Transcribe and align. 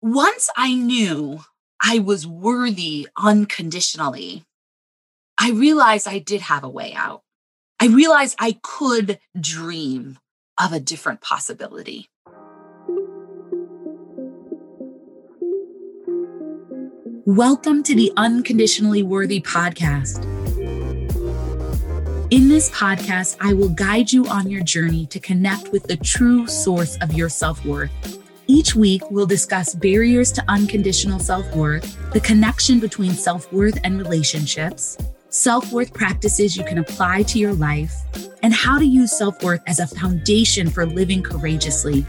once 0.00 0.48
I 0.56 0.74
knew 0.74 1.40
I 1.82 1.98
was 1.98 2.24
worthy 2.24 3.08
unconditionally, 3.20 4.44
I 5.36 5.50
realized 5.50 6.06
I 6.06 6.20
did 6.20 6.40
have 6.42 6.62
a 6.62 6.68
way 6.68 6.94
out. 6.94 7.22
I 7.80 7.88
realized 7.88 8.36
I 8.38 8.58
could 8.62 9.18
dream 9.40 10.20
of 10.60 10.72
a 10.72 10.78
different 10.78 11.20
possibility. 11.20 12.08
Welcome 17.26 17.82
to 17.82 17.94
the 17.96 18.12
Unconditionally 18.16 19.02
Worthy 19.02 19.40
podcast. 19.40 20.22
In 22.30 22.48
this 22.48 22.70
podcast, 22.70 23.36
I 23.40 23.52
will 23.52 23.70
guide 23.70 24.12
you 24.12 24.28
on 24.28 24.48
your 24.48 24.62
journey 24.62 25.06
to 25.06 25.18
connect 25.18 25.72
with 25.72 25.88
the 25.88 25.96
true 25.96 26.46
source 26.46 26.96
of 26.98 27.14
your 27.14 27.28
self 27.28 27.64
worth. 27.64 27.90
Each 28.50 28.74
week, 28.74 29.02
we'll 29.10 29.26
discuss 29.26 29.74
barriers 29.74 30.32
to 30.32 30.42
unconditional 30.48 31.18
self 31.18 31.54
worth, 31.54 31.98
the 32.14 32.20
connection 32.20 32.80
between 32.80 33.12
self 33.12 33.52
worth 33.52 33.78
and 33.84 33.98
relationships, 33.98 34.96
self 35.28 35.70
worth 35.70 35.92
practices 35.92 36.56
you 36.56 36.64
can 36.64 36.78
apply 36.78 37.24
to 37.24 37.38
your 37.38 37.52
life, 37.52 37.94
and 38.42 38.54
how 38.54 38.78
to 38.78 38.86
use 38.86 39.16
self 39.16 39.42
worth 39.42 39.60
as 39.66 39.80
a 39.80 39.86
foundation 39.86 40.70
for 40.70 40.86
living 40.86 41.22
courageously. 41.22 42.06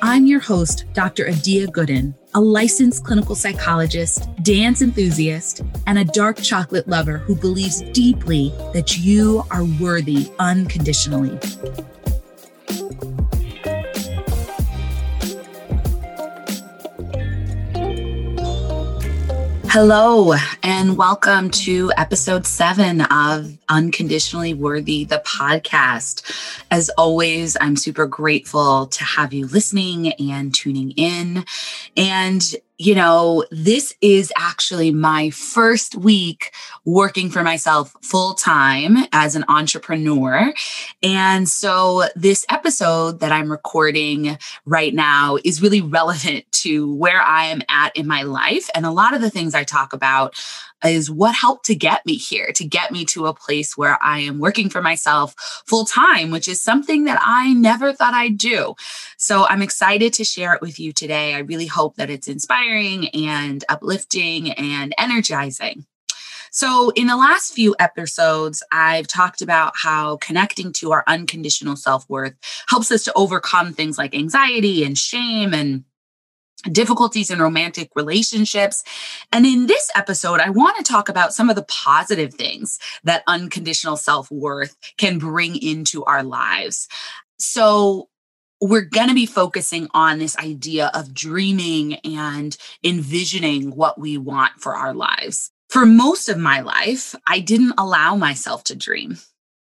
I'm 0.00 0.26
your 0.26 0.38
host, 0.38 0.84
Dr. 0.92 1.26
Adia 1.26 1.66
Gooden, 1.66 2.14
a 2.34 2.40
licensed 2.40 3.04
clinical 3.04 3.34
psychologist, 3.34 4.28
dance 4.44 4.82
enthusiast, 4.82 5.62
and 5.88 5.98
a 5.98 6.04
dark 6.04 6.36
chocolate 6.36 6.86
lover 6.86 7.18
who 7.18 7.34
believes 7.34 7.82
deeply 7.90 8.50
that 8.72 8.98
you 8.98 9.42
are 9.50 9.64
worthy 9.80 10.30
unconditionally. 10.38 11.36
Hello, 19.76 20.32
and 20.62 20.96
welcome 20.96 21.50
to 21.50 21.90
episode 21.96 22.46
seven 22.46 23.00
of 23.00 23.58
Unconditionally 23.68 24.54
Worthy, 24.54 25.04
the 25.04 25.20
podcast. 25.26 26.22
As 26.70 26.90
always, 26.90 27.56
I'm 27.60 27.74
super 27.74 28.06
grateful 28.06 28.86
to 28.86 29.02
have 29.02 29.32
you 29.32 29.48
listening 29.48 30.12
and 30.12 30.54
tuning 30.54 30.92
in. 30.92 31.44
And 31.96 32.54
you 32.76 32.94
know, 32.94 33.44
this 33.50 33.94
is 34.00 34.32
actually 34.36 34.90
my 34.90 35.30
first 35.30 35.94
week 35.94 36.52
working 36.84 37.30
for 37.30 37.44
myself 37.44 37.94
full 38.02 38.34
time 38.34 38.96
as 39.12 39.36
an 39.36 39.44
entrepreneur. 39.48 40.52
And 41.02 41.48
so, 41.48 42.04
this 42.16 42.44
episode 42.48 43.20
that 43.20 43.30
I'm 43.30 43.50
recording 43.50 44.38
right 44.64 44.92
now 44.92 45.38
is 45.44 45.62
really 45.62 45.82
relevant 45.82 46.50
to 46.52 46.92
where 46.94 47.20
I 47.20 47.44
am 47.44 47.62
at 47.68 47.96
in 47.96 48.08
my 48.08 48.22
life. 48.22 48.68
And 48.74 48.84
a 48.84 48.90
lot 48.90 49.14
of 49.14 49.20
the 49.20 49.30
things 49.30 49.54
I 49.54 49.62
talk 49.62 49.92
about 49.92 50.34
is 50.84 51.10
what 51.10 51.34
helped 51.34 51.66
to 51.66 51.74
get 51.74 52.04
me 52.06 52.16
here, 52.16 52.52
to 52.54 52.64
get 52.64 52.92
me 52.92 53.04
to 53.06 53.26
a 53.26 53.34
place 53.34 53.76
where 53.76 53.98
I 54.02 54.20
am 54.20 54.38
working 54.38 54.68
for 54.68 54.82
myself 54.82 55.34
full 55.66 55.84
time, 55.84 56.30
which 56.30 56.48
is 56.48 56.60
something 56.60 57.04
that 57.04 57.20
I 57.22 57.52
never 57.52 57.92
thought 57.92 58.14
I'd 58.14 58.38
do. 58.38 58.74
So 59.16 59.46
I'm 59.46 59.62
excited 59.62 60.12
to 60.14 60.24
share 60.24 60.54
it 60.54 60.60
with 60.60 60.78
you 60.78 60.92
today. 60.92 61.34
I 61.34 61.38
really 61.38 61.66
hope 61.66 61.96
that 61.96 62.10
it's 62.10 62.28
inspiring 62.28 63.08
and 63.10 63.64
uplifting 63.68 64.52
and 64.52 64.94
energizing. 64.98 65.86
So, 66.50 66.90
in 66.90 67.08
the 67.08 67.16
last 67.16 67.52
few 67.52 67.74
episodes, 67.80 68.62
I've 68.70 69.08
talked 69.08 69.42
about 69.42 69.72
how 69.74 70.18
connecting 70.18 70.72
to 70.74 70.92
our 70.92 71.02
unconditional 71.08 71.74
self 71.74 72.08
worth 72.08 72.34
helps 72.68 72.92
us 72.92 73.02
to 73.04 73.12
overcome 73.16 73.72
things 73.72 73.98
like 73.98 74.14
anxiety 74.14 74.84
and 74.84 74.96
shame 74.96 75.52
and 75.52 75.82
difficulties 76.70 77.30
in 77.30 77.40
romantic 77.40 77.90
relationships. 77.94 78.84
And 79.32 79.46
in 79.46 79.66
this 79.66 79.90
episode, 79.94 80.40
I 80.40 80.50
want 80.50 80.76
to 80.78 80.82
talk 80.82 81.08
about 81.08 81.34
some 81.34 81.50
of 81.50 81.56
the 81.56 81.64
positive 81.64 82.34
things 82.34 82.78
that 83.04 83.22
unconditional 83.26 83.96
self 83.96 84.30
worth 84.30 84.76
can 84.96 85.18
bring 85.18 85.56
into 85.56 86.04
our 86.04 86.22
lives. 86.22 86.88
So, 87.38 88.08
we're 88.60 88.82
going 88.82 89.08
to 89.08 89.14
be 89.14 89.26
focusing 89.26 89.88
on 89.92 90.18
this 90.18 90.38
idea 90.38 90.90
of 90.94 91.12
dreaming 91.12 91.94
and 91.96 92.56
envisioning 92.82 93.72
what 93.76 94.00
we 94.00 94.16
want 94.16 94.52
for 94.58 94.74
our 94.74 94.94
lives. 94.94 95.50
For 95.68 95.84
most 95.84 96.28
of 96.28 96.38
my 96.38 96.60
life, 96.60 97.14
I 97.26 97.40
didn't 97.40 97.74
allow 97.76 98.16
myself 98.16 98.64
to 98.64 98.76
dream. 98.76 99.18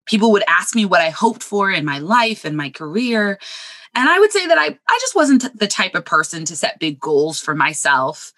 People 0.07 0.33
would 0.33 0.43
ask 0.49 0.75
me 0.75 0.85
what 0.85 1.01
I 1.01 1.11
hoped 1.11 1.43
for 1.43 1.71
in 1.71 1.85
my 1.85 1.99
life 1.99 2.45
and 2.45 2.57
my 2.57 2.69
career. 2.69 3.39
And 3.95 4.09
I 4.09 4.19
would 4.19 4.33
say 4.33 4.47
that 4.47 4.59
I, 4.59 4.67
I 4.89 4.99
just 5.01 5.17
wasn't 5.17 5.59
the 5.59 5.67
type 5.67 5.95
of 5.95 6.05
person 6.05 6.45
to 6.47 6.57
set 6.57 6.79
big 6.79 7.01
goals 7.01 7.41
for 7.41 7.55
myself. 7.55 8.33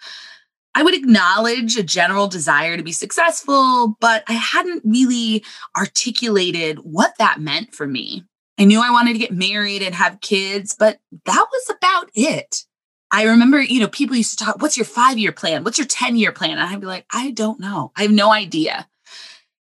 I 0.75 0.81
would 0.81 0.95
acknowledge 0.95 1.77
a 1.77 1.83
general 1.83 2.27
desire 2.27 2.77
to 2.77 2.83
be 2.83 2.91
successful, 2.91 3.95
but 3.99 4.23
I 4.27 4.33
hadn't 4.33 4.81
really 4.83 5.43
articulated 5.77 6.79
what 6.79 7.13
that 7.19 7.39
meant 7.39 7.75
for 7.75 7.85
me. 7.85 8.23
I 8.57 8.65
knew 8.65 8.81
I 8.81 8.91
wanted 8.91 9.13
to 9.13 9.19
get 9.19 9.31
married 9.31 9.83
and 9.83 9.93
have 9.93 10.21
kids, 10.21 10.75
but 10.77 10.99
that 11.25 11.45
was 11.51 11.75
about 11.75 12.09
it. 12.15 12.65
I 13.11 13.25
remember, 13.25 13.61
you 13.61 13.79
know, 13.79 13.87
people 13.87 14.15
used 14.15 14.37
to 14.37 14.45
talk, 14.45 14.61
what's 14.61 14.77
your 14.77 14.87
five 14.87 15.19
year 15.19 15.31
plan? 15.31 15.63
What's 15.63 15.77
your 15.77 15.87
10 15.87 16.15
year 16.15 16.31
plan? 16.31 16.57
And 16.57 16.61
I'd 16.61 16.81
be 16.81 16.87
like, 16.87 17.05
I 17.11 17.29
don't 17.31 17.59
know. 17.59 17.91
I 17.95 18.03
have 18.03 18.11
no 18.11 18.31
idea. 18.31 18.87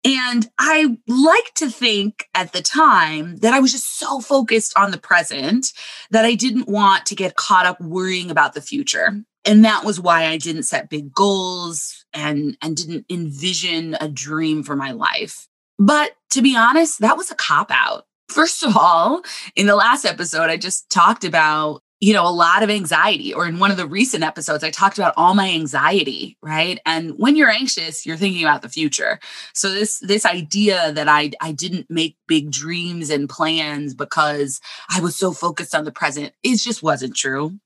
And 0.05 0.49
I 0.57 0.97
like 1.07 1.53
to 1.55 1.69
think 1.69 2.27
at 2.33 2.53
the 2.53 2.61
time 2.61 3.37
that 3.37 3.53
I 3.53 3.59
was 3.59 3.73
just 3.73 3.99
so 3.99 4.21
focused 4.21 4.77
on 4.77 4.91
the 4.91 4.97
present 4.97 5.73
that 6.11 6.23
I 6.23 6.35
didn't 6.35 6.69
want 6.69 7.05
to 7.07 7.15
get 7.15 7.35
caught 7.35 7.65
up 7.65 7.81
worrying 7.81 8.31
about 8.31 8.53
the 8.53 8.61
future. 8.61 9.21
And 9.45 9.65
that 9.65 9.83
was 9.83 9.99
why 9.99 10.27
I 10.27 10.37
didn't 10.37 10.63
set 10.63 10.89
big 10.89 11.13
goals 11.13 12.05
and, 12.13 12.57
and 12.61 12.77
didn't 12.77 13.05
envision 13.09 13.97
a 13.99 14.07
dream 14.07 14.63
for 14.63 14.75
my 14.75 14.91
life. 14.91 15.47
But 15.77 16.11
to 16.31 16.41
be 16.41 16.55
honest, 16.55 16.99
that 16.99 17.17
was 17.17 17.31
a 17.31 17.35
cop 17.35 17.71
out. 17.71 18.05
First 18.29 18.63
of 18.63 18.77
all, 18.77 19.21
in 19.55 19.65
the 19.65 19.75
last 19.75 20.05
episode, 20.05 20.49
I 20.49 20.57
just 20.57 20.89
talked 20.89 21.23
about 21.23 21.81
you 21.99 22.13
know, 22.13 22.25
a 22.25 22.31
lot 22.31 22.63
of 22.63 22.69
anxiety. 22.69 23.33
Or 23.33 23.45
in 23.45 23.59
one 23.59 23.71
of 23.71 23.77
the 23.77 23.87
recent 23.87 24.23
episodes, 24.23 24.63
I 24.63 24.69
talked 24.69 24.97
about 24.97 25.13
all 25.17 25.33
my 25.33 25.49
anxiety, 25.49 26.37
right? 26.41 26.79
And 26.85 27.11
when 27.17 27.35
you're 27.35 27.49
anxious, 27.49 28.05
you're 28.05 28.17
thinking 28.17 28.43
about 28.43 28.61
the 28.61 28.69
future. 28.69 29.19
So 29.53 29.69
this 29.69 29.99
this 29.99 30.25
idea 30.25 30.93
that 30.93 31.07
I 31.07 31.31
I 31.41 31.51
didn't 31.51 31.87
make 31.89 32.17
big 32.27 32.51
dreams 32.51 33.09
and 33.09 33.29
plans 33.29 33.93
because 33.93 34.61
I 34.89 35.01
was 35.01 35.15
so 35.15 35.33
focused 35.33 35.75
on 35.75 35.83
the 35.83 35.91
present, 35.91 36.33
it 36.43 36.57
just 36.57 36.81
wasn't 36.81 37.15
true. 37.15 37.59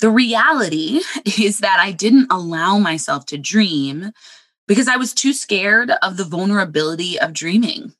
The 0.00 0.10
reality 0.10 1.00
is 1.24 1.60
that 1.60 1.78
I 1.80 1.92
didn't 1.92 2.32
allow 2.32 2.78
myself 2.78 3.26
to 3.26 3.38
dream 3.38 4.12
because 4.66 4.88
I 4.88 4.96
was 4.96 5.14
too 5.14 5.32
scared 5.32 5.90
of 6.02 6.16
the 6.16 6.24
vulnerability 6.24 7.18
of 7.18 7.32
dreaming, 7.32 7.94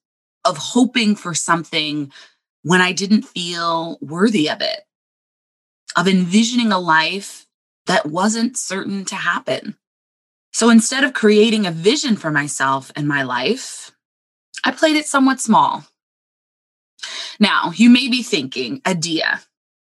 of 0.45 0.57
hoping 0.59 1.15
for 1.15 1.35
something 1.35 2.13
when 2.63 2.81
I 2.81 2.93
didn't 2.93 3.23
feel 3.23 3.99
worthy 4.01 4.51
of 4.51 4.61
it 4.61 4.81
of 5.97 6.09
envisioning 6.09 6.73
a 6.73 6.79
life 6.79 7.47
that 7.87 8.07
wasn't 8.07 8.57
certain 8.57 9.05
to 9.07 9.15
happen. 9.15 9.77
So 10.53 10.71
instead 10.71 11.05
of 11.05 11.15
creating 11.15 11.67
a 11.67 11.71
vision 11.71 12.17
for 12.17 12.31
myself 12.31 12.91
and 12.97 13.07
my 13.07 13.23
life, 13.23 13.93
I 14.65 14.73
played 14.73 14.97
it 14.97 15.07
somewhat 15.07 15.41
small. 15.41 15.85
Now, 17.39 17.73
you 17.75 17.91
may 17.91 18.09
be 18.09 18.23
thinking, 18.23 18.83
Adia, 18.85 19.41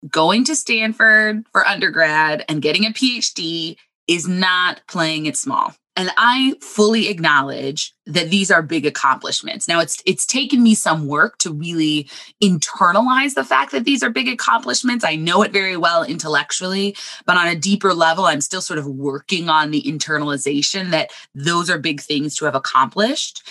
going 0.09 0.43
to 0.45 0.55
Stanford 0.55 1.45
for 1.51 1.65
undergrad 1.65 2.45
and 2.47 2.61
getting 2.61 2.85
a 2.85 2.91
PhD 2.91 3.77
is 4.07 4.27
not 4.27 4.81
playing 4.87 5.25
it 5.25 5.35
small. 5.35 5.75
And 5.97 6.11
I 6.15 6.53
fully 6.61 7.09
acknowledge 7.09 7.91
that 8.05 8.29
these 8.29 8.51
are 8.51 8.61
big 8.61 8.85
accomplishments. 8.85 9.67
Now 9.67 9.79
it's 9.79 10.01
it's 10.05 10.27
taken 10.27 10.61
me 10.61 10.75
some 10.75 11.07
work 11.07 11.39
to 11.39 11.51
really 11.51 12.07
internalize 12.41 13.33
the 13.33 13.43
fact 13.43 13.71
that 13.71 13.83
these 13.83 14.03
are 14.03 14.11
big 14.11 14.27
accomplishments. 14.27 15.03
I 15.03 15.15
know 15.15 15.41
it 15.41 15.51
very 15.51 15.75
well 15.75 16.03
intellectually, 16.03 16.95
but 17.25 17.35
on 17.35 17.47
a 17.47 17.55
deeper 17.55 17.95
level 17.95 18.25
I'm 18.25 18.41
still 18.41 18.61
sort 18.61 18.77
of 18.77 18.85
working 18.85 19.49
on 19.49 19.71
the 19.71 19.81
internalization 19.81 20.91
that 20.91 21.09
those 21.33 21.67
are 21.67 21.79
big 21.79 21.99
things 21.99 22.35
to 22.35 22.45
have 22.45 22.55
accomplished. 22.55 23.41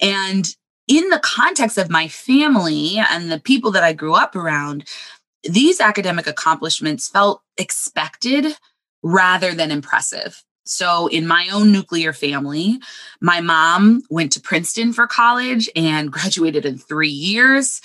And 0.00 0.54
in 0.86 1.08
the 1.08 1.18
context 1.18 1.76
of 1.76 1.90
my 1.90 2.06
family 2.06 2.98
and 2.98 3.32
the 3.32 3.40
people 3.40 3.72
that 3.72 3.82
I 3.82 3.92
grew 3.92 4.14
up 4.14 4.36
around, 4.36 4.88
these 5.42 5.80
academic 5.80 6.28
accomplishments 6.28 7.08
felt 7.08 7.42
expected 7.58 8.56
rather 9.02 9.54
than 9.54 9.72
impressive. 9.72 10.44
So, 10.66 11.06
in 11.06 11.28
my 11.28 11.48
own 11.52 11.70
nuclear 11.70 12.12
family, 12.12 12.80
my 13.20 13.40
mom 13.40 14.02
went 14.10 14.32
to 14.32 14.40
Princeton 14.40 14.92
for 14.92 15.06
college 15.06 15.70
and 15.76 16.12
graduated 16.12 16.66
in 16.66 16.76
three 16.76 17.08
years. 17.08 17.80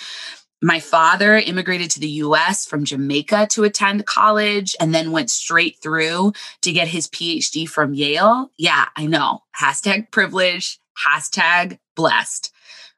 My 0.60 0.80
father 0.80 1.36
immigrated 1.36 1.90
to 1.92 2.00
the 2.00 2.08
US 2.08 2.66
from 2.66 2.84
Jamaica 2.84 3.48
to 3.50 3.64
attend 3.64 4.06
college 4.06 4.74
and 4.80 4.92
then 4.92 5.12
went 5.12 5.30
straight 5.30 5.78
through 5.80 6.32
to 6.62 6.72
get 6.72 6.88
his 6.88 7.08
PhD 7.08 7.68
from 7.68 7.94
Yale. 7.94 8.50
Yeah, 8.58 8.86
I 8.96 9.06
know. 9.06 9.42
Hashtag 9.60 10.10
privilege, 10.10 10.80
hashtag 11.06 11.78
blessed, 11.94 12.52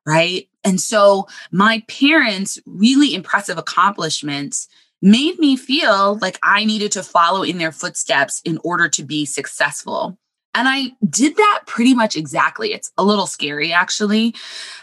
right? 0.06 0.48
And 0.64 0.80
so, 0.80 1.28
my 1.52 1.82
parents' 1.88 2.58
really 2.64 3.14
impressive 3.14 3.58
accomplishments 3.58 4.66
made 5.04 5.38
me 5.38 5.54
feel 5.54 6.18
like 6.22 6.38
I 6.42 6.64
needed 6.64 6.90
to 6.92 7.02
follow 7.02 7.42
in 7.42 7.58
their 7.58 7.72
footsteps 7.72 8.40
in 8.42 8.58
order 8.64 8.88
to 8.88 9.02
be 9.04 9.26
successful. 9.26 10.16
And 10.54 10.66
I 10.66 10.92
did 11.08 11.36
that 11.36 11.62
pretty 11.66 11.94
much 11.94 12.16
exactly. 12.16 12.72
It's 12.72 12.90
a 12.96 13.04
little 13.04 13.26
scary, 13.26 13.70
actually. 13.70 14.34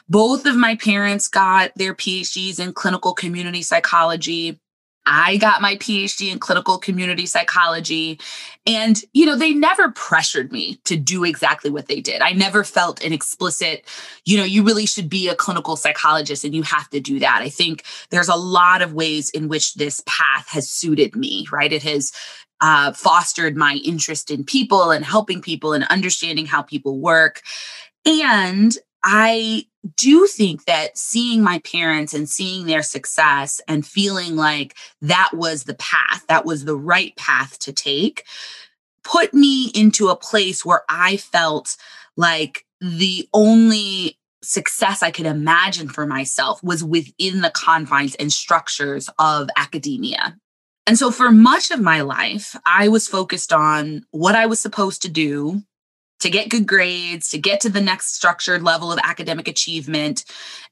Both 0.07 0.45
of 0.45 0.55
my 0.55 0.75
parents 0.75 1.27
got 1.27 1.71
their 1.75 1.95
PhDs 1.95 2.59
in 2.59 2.73
clinical 2.73 3.13
community 3.13 3.63
psychology. 3.63 4.59
I 5.05 5.37
got 5.37 5.61
my 5.61 5.75
PhD 5.77 6.31
in 6.31 6.39
clinical 6.39 6.77
community 6.77 7.25
psychology. 7.25 8.19
And, 8.67 9.01
you 9.13 9.25
know, 9.25 9.35
they 9.35 9.53
never 9.53 9.91
pressured 9.91 10.51
me 10.51 10.79
to 10.85 10.95
do 10.95 11.23
exactly 11.23 11.71
what 11.71 11.87
they 11.87 12.01
did. 12.01 12.21
I 12.21 12.33
never 12.33 12.63
felt 12.63 13.03
an 13.03 13.11
explicit, 13.11 13.85
you 14.25 14.37
know, 14.37 14.43
you 14.43 14.63
really 14.63 14.85
should 14.85 15.09
be 15.09 15.27
a 15.27 15.35
clinical 15.35 15.75
psychologist 15.75 16.43
and 16.43 16.53
you 16.53 16.61
have 16.63 16.89
to 16.91 16.99
do 16.99 17.19
that. 17.19 17.41
I 17.41 17.49
think 17.49 17.83
there's 18.11 18.29
a 18.29 18.35
lot 18.35 18.81
of 18.81 18.93
ways 18.93 19.29
in 19.31 19.47
which 19.47 19.73
this 19.73 20.03
path 20.05 20.47
has 20.49 20.69
suited 20.69 21.15
me, 21.15 21.47
right? 21.51 21.73
It 21.73 21.83
has 21.83 22.11
uh, 22.61 22.91
fostered 22.93 23.57
my 23.57 23.79
interest 23.83 24.29
in 24.29 24.43
people 24.43 24.91
and 24.91 25.03
helping 25.03 25.41
people 25.41 25.73
and 25.73 25.83
understanding 25.85 26.45
how 26.45 26.61
people 26.61 26.99
work. 26.99 27.41
And 28.05 28.77
I 29.03 29.65
do 29.97 30.27
think 30.27 30.65
that 30.65 30.97
seeing 30.97 31.41
my 31.41 31.59
parents 31.59 32.13
and 32.13 32.29
seeing 32.29 32.65
their 32.65 32.83
success 32.83 33.59
and 33.67 33.85
feeling 33.85 34.35
like 34.35 34.75
that 35.01 35.31
was 35.33 35.63
the 35.63 35.73
path, 35.75 36.25
that 36.27 36.45
was 36.45 36.65
the 36.65 36.75
right 36.75 37.15
path 37.15 37.57
to 37.59 37.73
take, 37.73 38.25
put 39.03 39.33
me 39.33 39.71
into 39.73 40.09
a 40.09 40.15
place 40.15 40.63
where 40.63 40.83
I 40.89 41.17
felt 41.17 41.77
like 42.15 42.65
the 42.79 43.27
only 43.33 44.19
success 44.43 45.03
I 45.03 45.11
could 45.11 45.25
imagine 45.25 45.87
for 45.87 46.05
myself 46.05 46.63
was 46.63 46.83
within 46.83 47.41
the 47.41 47.51
confines 47.51 48.15
and 48.15 48.31
structures 48.31 49.09
of 49.19 49.49
academia. 49.55 50.37
And 50.87 50.97
so 50.97 51.11
for 51.11 51.31
much 51.31 51.69
of 51.71 51.79
my 51.79 52.01
life, 52.01 52.55
I 52.65 52.87
was 52.87 53.07
focused 53.07 53.53
on 53.53 54.03
what 54.11 54.35
I 54.35 54.47
was 54.47 54.59
supposed 54.59 55.03
to 55.03 55.09
do 55.09 55.61
to 56.21 56.29
get 56.29 56.49
good 56.49 56.65
grades, 56.65 57.29
to 57.29 57.37
get 57.37 57.59
to 57.61 57.69
the 57.69 57.81
next 57.81 58.15
structured 58.15 58.63
level 58.63 58.91
of 58.91 58.99
academic 59.03 59.47
achievement. 59.47 60.25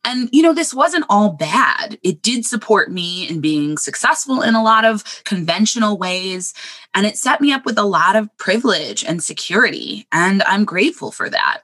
And, 0.04 0.30
you 0.32 0.42
know, 0.42 0.54
this 0.54 0.74
wasn't 0.74 1.06
all 1.10 1.34
bad. 1.34 2.00
It 2.04 2.22
did 2.22 2.46
support 2.46 2.92
me 2.92 3.28
in 3.28 3.42
being 3.42 3.78
successful 3.78 4.42
in 4.42 4.56
a 4.56 4.64
lot 4.64 4.86
of 4.86 5.04
conventional 5.26 5.98
ways. 5.98 6.54
And 6.94 7.06
it 7.06 7.18
set 7.18 7.42
me 7.42 7.52
up 7.52 7.66
with 7.66 7.78
a 7.78 7.84
lot 7.84 8.16
of 8.16 8.30
privilege 8.38 9.04
and 9.04 9.24
security. 9.24 10.08
And 10.12 10.42
I'm 10.44 10.66
grateful 10.66 11.12
for 11.12 11.30
that. 11.30 11.62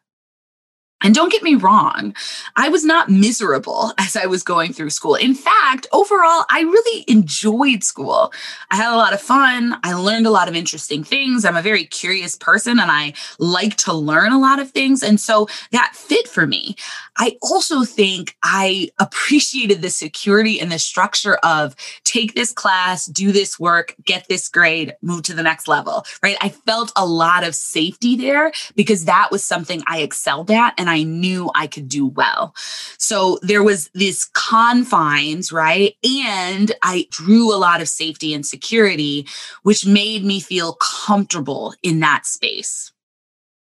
And 1.03 1.13
don't 1.13 1.31
get 1.31 1.43
me 1.43 1.55
wrong, 1.55 2.15
I 2.55 2.69
was 2.69 2.85
not 2.85 3.09
miserable 3.09 3.91
as 3.97 4.15
I 4.15 4.25
was 4.25 4.43
going 4.43 4.73
through 4.73 4.91
school. 4.91 5.15
In 5.15 5.35
fact, 5.35 5.87
overall, 5.91 6.45
I 6.49 6.61
really 6.61 7.05
enjoyed 7.07 7.83
school. 7.83 8.31
I 8.71 8.77
had 8.77 8.93
a 8.93 8.97
lot 8.97 9.13
of 9.13 9.21
fun. 9.21 9.77
I 9.83 9.93
learned 9.93 10.25
a 10.25 10.31
lot 10.31 10.47
of 10.47 10.55
interesting 10.55 11.03
things. 11.03 11.43
I'm 11.43 11.57
a 11.57 11.61
very 11.61 11.85
curious 11.85 12.35
person 12.35 12.79
and 12.79 12.89
I 12.89 13.13
like 13.39 13.75
to 13.77 13.93
learn 13.93 14.31
a 14.31 14.39
lot 14.39 14.59
of 14.59 14.71
things. 14.71 15.03
And 15.03 15.19
so 15.19 15.47
that 15.71 15.95
fit 15.95 16.27
for 16.27 16.47
me. 16.47 16.75
I 17.17 17.37
also 17.41 17.83
think 17.83 18.35
I 18.43 18.89
appreciated 18.99 19.81
the 19.81 19.89
security 19.89 20.59
and 20.59 20.71
the 20.71 20.79
structure 20.79 21.35
of 21.43 21.75
take 22.15 22.33
this 22.33 22.53
class, 22.53 23.07
do 23.07 23.33
this 23.33 23.59
work, 23.59 23.93
get 24.05 24.25
this 24.29 24.47
grade, 24.47 24.95
move 25.01 25.23
to 25.23 25.33
the 25.33 25.43
next 25.43 25.67
level, 25.67 26.05
right? 26.23 26.37
I 26.39 26.47
felt 26.47 26.93
a 26.95 27.05
lot 27.05 27.43
of 27.43 27.53
safety 27.53 28.15
there 28.15 28.53
because 28.73 29.03
that 29.03 29.31
was 29.31 29.43
something 29.43 29.83
I 29.85 29.99
excelled 29.99 30.49
at 30.49 30.73
and 30.77 30.89
I 30.89 31.03
knew 31.03 31.51
I 31.55 31.67
could 31.67 31.89
do 31.89 32.07
well. 32.07 32.55
So 32.97 33.37
there 33.41 33.63
was 33.63 33.89
this 33.93 34.23
confines, 34.23 35.51
right? 35.51 35.95
And 36.05 36.71
I 36.81 37.07
drew 37.11 37.53
a 37.53 37.57
lot 37.57 37.81
of 37.81 37.89
safety 37.89 38.33
and 38.33 38.45
security, 38.45 39.27
which 39.63 39.85
made 39.85 40.23
me 40.23 40.39
feel 40.39 40.77
comfortable 40.81 41.73
in 41.83 41.99
that 41.99 42.25
space. 42.25 42.93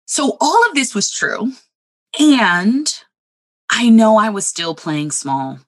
So 0.06 0.38
all 0.40 0.66
of 0.66 0.74
this 0.74 0.94
was 0.94 1.10
true. 1.10 1.52
And 2.18 2.92
I 3.70 3.90
know 3.90 4.16
I 4.16 4.30
was 4.30 4.46
still 4.46 4.74
playing 4.74 5.10
small. 5.10 5.58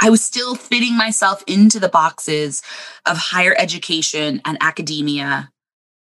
I 0.00 0.10
was 0.10 0.22
still 0.22 0.54
fitting 0.54 0.96
myself 0.96 1.42
into 1.46 1.80
the 1.80 1.88
boxes 1.88 2.62
of 3.06 3.16
higher 3.16 3.54
education 3.58 4.42
and 4.44 4.58
academia. 4.60 5.50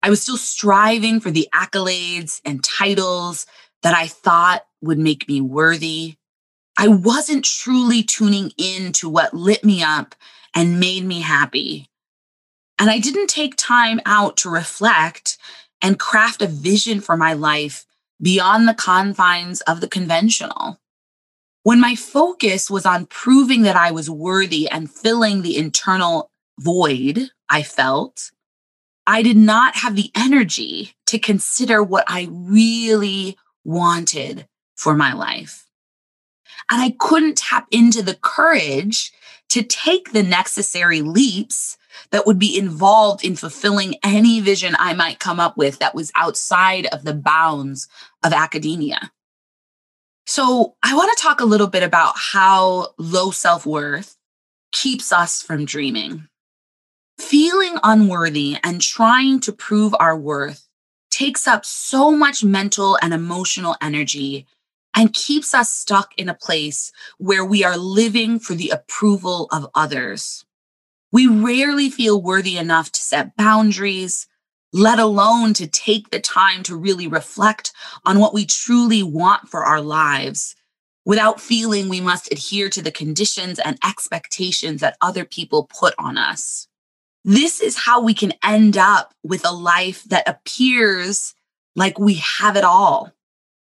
I 0.02 0.10
was 0.10 0.22
still 0.22 0.36
striving 0.36 1.20
for 1.20 1.30
the 1.30 1.48
accolades 1.54 2.40
and 2.44 2.64
titles 2.64 3.46
that 3.82 3.94
I 3.94 4.06
thought 4.06 4.66
would 4.80 4.98
make 4.98 5.28
me 5.28 5.40
worthy. 5.40 6.16
I 6.78 6.88
wasn't 6.88 7.44
truly 7.44 8.02
tuning 8.02 8.52
in 8.56 8.92
to 8.94 9.08
what 9.08 9.34
lit 9.34 9.64
me 9.64 9.82
up 9.82 10.14
and 10.54 10.80
made 10.80 11.04
me 11.04 11.20
happy. 11.20 11.90
And 12.78 12.90
I 12.90 12.98
didn't 12.98 13.28
take 13.28 13.56
time 13.56 14.00
out 14.06 14.36
to 14.38 14.50
reflect 14.50 15.38
and 15.82 15.98
craft 15.98 16.42
a 16.42 16.46
vision 16.46 17.00
for 17.00 17.16
my 17.16 17.32
life 17.32 17.86
beyond 18.20 18.66
the 18.66 18.74
confines 18.74 19.60
of 19.62 19.80
the 19.80 19.88
conventional. 19.88 20.78
When 21.66 21.80
my 21.80 21.96
focus 21.96 22.70
was 22.70 22.86
on 22.86 23.06
proving 23.06 23.62
that 23.62 23.74
I 23.74 23.90
was 23.90 24.08
worthy 24.08 24.68
and 24.70 24.88
filling 24.88 25.42
the 25.42 25.56
internal 25.56 26.30
void 26.60 27.30
I 27.50 27.64
felt, 27.64 28.30
I 29.04 29.20
did 29.22 29.36
not 29.36 29.74
have 29.78 29.96
the 29.96 30.12
energy 30.14 30.94
to 31.06 31.18
consider 31.18 31.82
what 31.82 32.04
I 32.06 32.28
really 32.30 33.36
wanted 33.64 34.46
for 34.76 34.94
my 34.94 35.12
life. 35.12 35.66
And 36.70 36.80
I 36.80 36.94
couldn't 37.00 37.38
tap 37.38 37.66
into 37.72 38.00
the 38.00 38.14
courage 38.14 39.10
to 39.48 39.64
take 39.64 40.12
the 40.12 40.22
necessary 40.22 41.02
leaps 41.02 41.78
that 42.12 42.28
would 42.28 42.38
be 42.38 42.56
involved 42.56 43.24
in 43.24 43.34
fulfilling 43.34 43.96
any 44.04 44.38
vision 44.40 44.76
I 44.78 44.92
might 44.92 45.18
come 45.18 45.40
up 45.40 45.56
with 45.56 45.80
that 45.80 45.96
was 45.96 46.12
outside 46.14 46.86
of 46.86 47.02
the 47.02 47.14
bounds 47.14 47.88
of 48.22 48.32
academia. 48.32 49.10
So, 50.28 50.74
I 50.82 50.94
want 50.96 51.16
to 51.16 51.22
talk 51.22 51.40
a 51.40 51.44
little 51.44 51.68
bit 51.68 51.84
about 51.84 52.14
how 52.16 52.88
low 52.98 53.30
self 53.30 53.64
worth 53.64 54.16
keeps 54.72 55.12
us 55.12 55.40
from 55.40 55.64
dreaming. 55.64 56.26
Feeling 57.18 57.78
unworthy 57.84 58.56
and 58.64 58.80
trying 58.80 59.38
to 59.40 59.52
prove 59.52 59.94
our 60.00 60.18
worth 60.18 60.68
takes 61.10 61.46
up 61.46 61.64
so 61.64 62.10
much 62.10 62.42
mental 62.42 62.98
and 63.00 63.14
emotional 63.14 63.76
energy 63.80 64.46
and 64.96 65.14
keeps 65.14 65.54
us 65.54 65.72
stuck 65.72 66.12
in 66.18 66.28
a 66.28 66.34
place 66.34 66.90
where 67.18 67.44
we 67.44 67.62
are 67.62 67.76
living 67.76 68.40
for 68.40 68.54
the 68.54 68.70
approval 68.70 69.46
of 69.52 69.70
others. 69.76 70.44
We 71.12 71.28
rarely 71.28 71.88
feel 71.88 72.20
worthy 72.20 72.58
enough 72.58 72.90
to 72.92 73.00
set 73.00 73.36
boundaries, 73.36 74.26
let 74.76 74.98
alone 74.98 75.54
to 75.54 75.66
take 75.66 76.10
the 76.10 76.20
time 76.20 76.62
to 76.62 76.76
really 76.76 77.08
reflect 77.08 77.72
on 78.04 78.18
what 78.18 78.34
we 78.34 78.44
truly 78.44 79.02
want 79.02 79.48
for 79.48 79.64
our 79.64 79.80
lives 79.80 80.54
without 81.06 81.40
feeling 81.40 81.88
we 81.88 82.00
must 82.00 82.30
adhere 82.30 82.68
to 82.68 82.82
the 82.82 82.90
conditions 82.90 83.58
and 83.58 83.78
expectations 83.82 84.82
that 84.82 84.98
other 85.00 85.24
people 85.24 85.70
put 85.80 85.94
on 85.98 86.18
us. 86.18 86.68
This 87.24 87.58
is 87.58 87.78
how 87.78 88.02
we 88.02 88.12
can 88.12 88.34
end 88.44 88.76
up 88.76 89.14
with 89.24 89.46
a 89.46 89.52
life 89.52 90.04
that 90.04 90.28
appears 90.28 91.32
like 91.74 91.98
we 91.98 92.22
have 92.38 92.54
it 92.54 92.64
all 92.64 93.12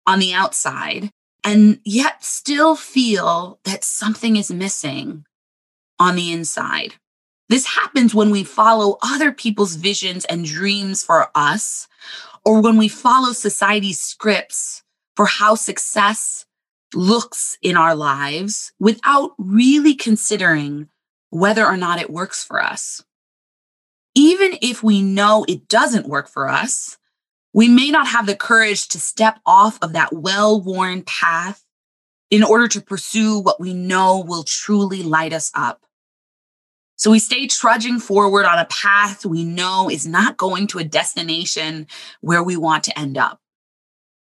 on 0.06 0.20
the 0.20 0.32
outside 0.32 1.10
and 1.42 1.80
yet 1.84 2.22
still 2.24 2.76
feel 2.76 3.58
that 3.64 3.82
something 3.82 4.36
is 4.36 4.52
missing 4.52 5.24
on 5.98 6.14
the 6.14 6.32
inside. 6.32 6.94
This 7.50 7.66
happens 7.66 8.14
when 8.14 8.30
we 8.30 8.44
follow 8.44 8.96
other 9.02 9.32
people's 9.32 9.74
visions 9.74 10.24
and 10.26 10.44
dreams 10.44 11.02
for 11.02 11.32
us, 11.34 11.88
or 12.44 12.62
when 12.62 12.76
we 12.78 12.86
follow 12.86 13.32
society's 13.32 13.98
scripts 13.98 14.84
for 15.16 15.26
how 15.26 15.56
success 15.56 16.46
looks 16.94 17.58
in 17.60 17.76
our 17.76 17.96
lives 17.96 18.72
without 18.78 19.32
really 19.36 19.96
considering 19.96 20.90
whether 21.30 21.66
or 21.66 21.76
not 21.76 22.00
it 22.00 22.08
works 22.08 22.44
for 22.44 22.62
us. 22.62 23.02
Even 24.14 24.56
if 24.62 24.84
we 24.84 25.02
know 25.02 25.44
it 25.48 25.66
doesn't 25.66 26.08
work 26.08 26.28
for 26.28 26.48
us, 26.48 26.98
we 27.52 27.68
may 27.68 27.90
not 27.90 28.06
have 28.06 28.26
the 28.26 28.36
courage 28.36 28.86
to 28.90 29.00
step 29.00 29.40
off 29.44 29.76
of 29.82 29.92
that 29.94 30.12
well 30.12 30.62
worn 30.62 31.02
path 31.02 31.64
in 32.30 32.44
order 32.44 32.68
to 32.68 32.80
pursue 32.80 33.40
what 33.40 33.58
we 33.58 33.74
know 33.74 34.20
will 34.24 34.44
truly 34.44 35.02
light 35.02 35.32
us 35.32 35.50
up. 35.52 35.84
So 37.00 37.10
we 37.10 37.18
stay 37.18 37.46
trudging 37.46 37.98
forward 37.98 38.44
on 38.44 38.58
a 38.58 38.66
path 38.66 39.24
we 39.24 39.42
know 39.42 39.88
is 39.88 40.06
not 40.06 40.36
going 40.36 40.66
to 40.66 40.78
a 40.78 40.84
destination 40.84 41.86
where 42.20 42.42
we 42.42 42.58
want 42.58 42.84
to 42.84 42.98
end 42.98 43.16
up. 43.16 43.40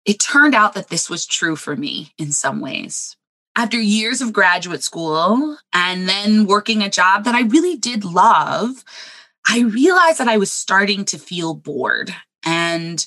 It 0.05 0.21
turned 0.21 0.55
out 0.55 0.75
that 0.75 0.87
this 0.87 1.11
was 1.11 1.27
true 1.27 1.57
for 1.57 1.75
me 1.75 2.13
in 2.19 2.31
some 2.31 2.61
ways. 2.61 3.17
After 3.57 3.81
years 3.81 4.21
of 4.21 4.33
graduate 4.33 4.85
school 4.85 5.57
and 5.73 6.09
then 6.09 6.47
working 6.47 6.81
a 6.81 6.89
job 6.89 7.25
that 7.25 7.35
I 7.35 7.41
really 7.41 7.75
did 7.75 8.05
love, 8.05 8.85
I 9.45 9.63
realized 9.63 10.21
that 10.21 10.29
I 10.29 10.37
was 10.37 10.53
starting 10.53 11.05
to 11.07 11.19
feel 11.19 11.55
bored 11.55 12.15
and 12.47 13.05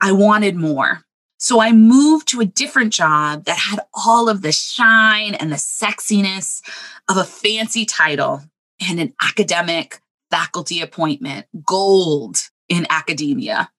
I 0.00 0.10
wanted 0.10 0.56
more. 0.56 1.04
So 1.38 1.60
I 1.60 1.70
moved 1.70 2.26
to 2.30 2.40
a 2.40 2.44
different 2.44 2.92
job 2.92 3.44
that 3.44 3.58
had 3.58 3.78
all 3.94 4.28
of 4.28 4.42
the 4.42 4.50
shine 4.50 5.36
and 5.36 5.52
the 5.52 5.56
sexiness 5.56 6.60
of 7.08 7.16
a 7.16 7.24
fancy 7.24 7.84
title 7.84 8.42
and 8.88 9.00
an 9.00 9.14
academic 9.22 10.00
faculty 10.30 10.80
appointment, 10.80 11.46
gold 11.64 12.38
in 12.68 12.86
academia. 12.90 13.70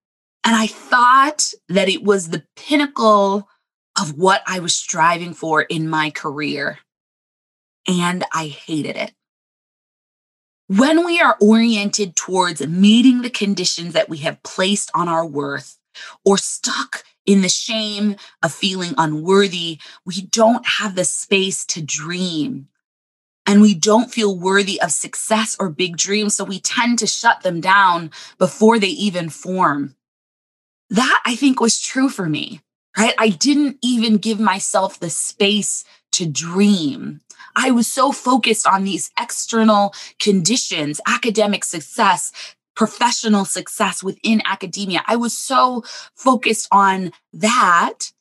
And 0.44 0.56
I 0.56 0.68
thought 0.68 1.54
that 1.70 1.90
it 1.90 2.04
was 2.04 2.30
the 2.30 2.46
pinnacle 2.56 3.48
of 4.00 4.18
what 4.18 4.44
I 4.46 4.60
was 4.60 4.76
striving 4.76 5.34
for 5.34 5.62
in 5.62 5.90
my 5.90 6.10
career. 6.10 6.80
And 7.88 8.24
I 8.34 8.48
hated 8.48 8.96
it. 8.96 9.14
When 10.68 11.06
we 11.06 11.20
are 11.20 11.38
oriented 11.42 12.16
towards 12.16 12.66
meeting 12.66 13.22
the 13.22 13.30
conditions 13.30 13.94
that 13.94 14.10
we 14.10 14.18
have 14.20 14.42
placed 14.44 14.90
on 14.96 15.08
our 15.08 15.26
worth 15.26 15.78
or 16.26 16.38
stuck 16.38 17.04
in 17.26 17.42
the 17.42 17.50
shame 17.50 18.16
of 18.42 18.54
feeling 18.54 18.94
unworthy, 18.98 19.80
we 20.06 20.22
don't 20.22 20.66
have 20.66 20.96
the 20.96 21.06
space 21.06 21.66
to 21.66 21.82
dream. 21.82 22.68
And 23.46 23.62
we 23.62 23.74
don't 23.74 24.12
feel 24.12 24.38
worthy 24.38 24.82
of 24.82 24.92
success 24.92 25.58
or 25.60 25.70
big 25.70 25.98
dreams. 25.98 26.36
So 26.36 26.44
we 26.44 26.60
tend 26.60 27.00
to 27.00 27.08
shut 27.08 27.42
them 27.42 27.60
down 27.60 28.12
before 28.38 28.80
they 28.80 28.88
even 28.88 29.30
form. 29.30 29.96
That 30.90 31.22
I 31.26 31.36
think 31.36 31.60
was 31.60 31.82
true 31.82 32.10
for 32.10 32.30
me, 32.30 32.62
right? 32.98 33.16
I 33.18 33.30
didn't 33.30 33.78
even 33.82 34.18
give 34.18 34.40
myself 34.40 35.00
the 35.00 35.10
space 35.10 35.84
to 36.14 36.26
dream. 36.26 37.22
I 37.56 37.72
was 37.72 37.88
so 37.88 38.12
focused 38.12 38.66
on 38.66 38.84
these 38.84 39.12
external 39.20 39.94
conditions, 40.20 41.02
academic 41.06 41.64
success, 41.64 42.32
professional 42.76 43.46
success 43.46 44.04
within 44.04 44.42
academia. 44.46 45.04
I 45.08 45.16
was 45.16 45.38
so 45.38 45.84
focused 46.16 46.68
on 46.72 47.12
that 47.34 48.12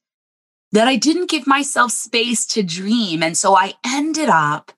that 0.73 0.88
I 0.88 0.97
didn't 0.97 1.31
give 1.31 1.47
myself 1.47 1.93
space 1.93 2.47
to 2.47 2.62
dream. 2.62 3.23
And 3.23 3.37
so 3.37 3.55
I 3.55 3.75
ended 3.85 4.29
up 4.29 4.73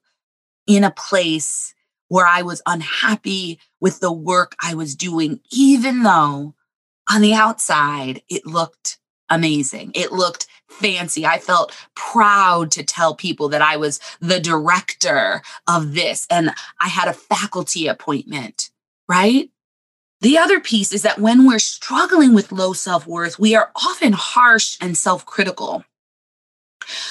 in 0.66 0.84
a 0.84 0.90
place 0.90 1.74
where 2.08 2.26
I 2.26 2.42
was 2.42 2.62
unhappy 2.66 3.58
with 3.80 4.00
the 4.00 4.12
work 4.12 4.54
I 4.62 4.74
was 4.74 4.94
doing, 4.94 5.40
even 5.50 6.02
though 6.02 6.54
on 7.10 7.20
the 7.20 7.34
outside 7.34 8.22
it 8.28 8.46
looked 8.46 8.98
amazing. 9.30 9.92
It 9.94 10.12
looked 10.12 10.46
fancy. 10.68 11.24
I 11.26 11.38
felt 11.38 11.74
proud 11.94 12.70
to 12.72 12.82
tell 12.82 13.14
people 13.14 13.48
that 13.50 13.62
I 13.62 13.76
was 13.76 14.00
the 14.20 14.40
director 14.40 15.42
of 15.66 15.94
this 15.94 16.26
and 16.30 16.50
I 16.80 16.88
had 16.88 17.08
a 17.08 17.14
faculty 17.14 17.86
appointment, 17.86 18.70
right? 19.08 19.50
The 20.20 20.38
other 20.38 20.60
piece 20.60 20.92
is 20.92 21.02
that 21.02 21.18
when 21.18 21.46
we're 21.46 21.58
struggling 21.58 22.34
with 22.34 22.52
low 22.52 22.72
self 22.72 23.06
worth, 23.06 23.38
we 23.38 23.54
are 23.54 23.70
often 23.76 24.12
harsh 24.12 24.76
and 24.80 24.96
self 24.96 25.26
critical. 25.26 25.84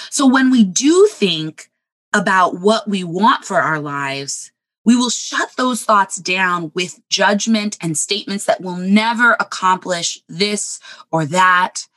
So 0.09 0.27
when 0.27 0.51
we 0.51 0.63
do 0.63 1.07
think 1.11 1.69
about 2.13 2.59
what 2.59 2.87
we 2.87 3.03
want 3.03 3.45
for 3.45 3.59
our 3.59 3.79
lives, 3.79 4.51
we 4.85 4.95
will 4.95 5.09
shut 5.09 5.51
those 5.55 5.83
thoughts 5.83 6.17
down 6.17 6.71
with 6.75 6.99
judgment 7.09 7.77
and 7.81 7.97
statements 7.97 8.45
that 8.45 8.61
will 8.61 8.75
never 8.75 9.33
accomplish 9.33 10.19
this 10.27 10.79
or 11.11 11.25
that, 11.25 11.87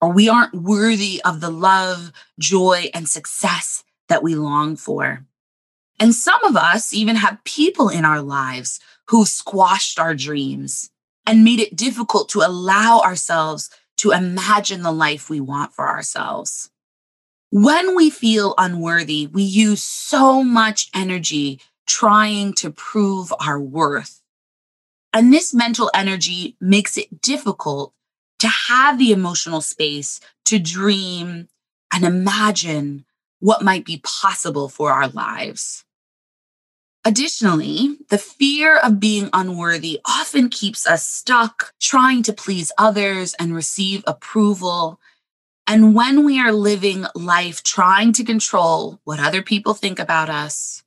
or 0.00 0.10
we 0.12 0.28
aren't 0.28 0.54
worthy 0.54 1.20
of 1.24 1.40
the 1.40 1.50
love, 1.50 2.12
joy, 2.38 2.90
and 2.94 3.08
success 3.08 3.84
that 4.08 4.22
we 4.22 4.34
long 4.34 4.76
for. 4.76 5.26
And 5.98 6.14
some 6.14 6.42
of 6.44 6.56
us 6.56 6.94
even 6.94 7.16
have 7.16 7.44
people 7.44 7.90
in 7.90 8.06
our 8.06 8.22
lives 8.22 8.80
who 9.08 9.26
squashed 9.26 9.98
our 9.98 10.14
dreams 10.14 10.90
and 11.26 11.44
made 11.44 11.60
it 11.60 11.76
difficult 11.76 12.30
to 12.30 12.40
allow 12.40 13.00
ourselves 13.00 13.68
to 13.98 14.12
imagine 14.12 14.82
the 14.82 14.92
life 14.92 15.28
we 15.28 15.40
want 15.40 15.74
for 15.74 15.86
ourselves. 15.86 16.70
When 17.50 17.96
we 17.96 18.10
feel 18.10 18.54
unworthy, 18.58 19.26
we 19.26 19.42
use 19.42 19.82
so 19.82 20.44
much 20.44 20.88
energy 20.94 21.60
trying 21.84 22.52
to 22.54 22.70
prove 22.70 23.32
our 23.40 23.60
worth. 23.60 24.22
And 25.12 25.32
this 25.32 25.52
mental 25.52 25.90
energy 25.92 26.56
makes 26.60 26.96
it 26.96 27.20
difficult 27.20 27.92
to 28.38 28.46
have 28.46 28.98
the 28.98 29.10
emotional 29.10 29.60
space 29.60 30.20
to 30.44 30.60
dream 30.60 31.48
and 31.92 32.04
imagine 32.04 33.04
what 33.40 33.64
might 33.64 33.84
be 33.84 34.00
possible 34.04 34.68
for 34.68 34.92
our 34.92 35.08
lives. 35.08 35.84
Additionally, 37.04 37.96
the 38.10 38.18
fear 38.18 38.76
of 38.76 39.00
being 39.00 39.30
unworthy 39.32 40.00
often 40.04 40.50
keeps 40.50 40.86
us 40.86 41.04
stuck 41.06 41.72
trying 41.80 42.22
to 42.22 42.32
please 42.32 42.70
others 42.78 43.34
and 43.38 43.54
receive 43.54 44.04
approval. 44.06 45.00
And 45.70 45.94
when 45.94 46.24
we 46.24 46.40
are 46.40 46.50
living 46.50 47.06
life 47.14 47.62
trying 47.62 48.12
to 48.14 48.24
control 48.24 48.98
what 49.04 49.20
other 49.20 49.40
people 49.40 49.72
think 49.72 50.00
about 50.00 50.28
us, 50.28 50.82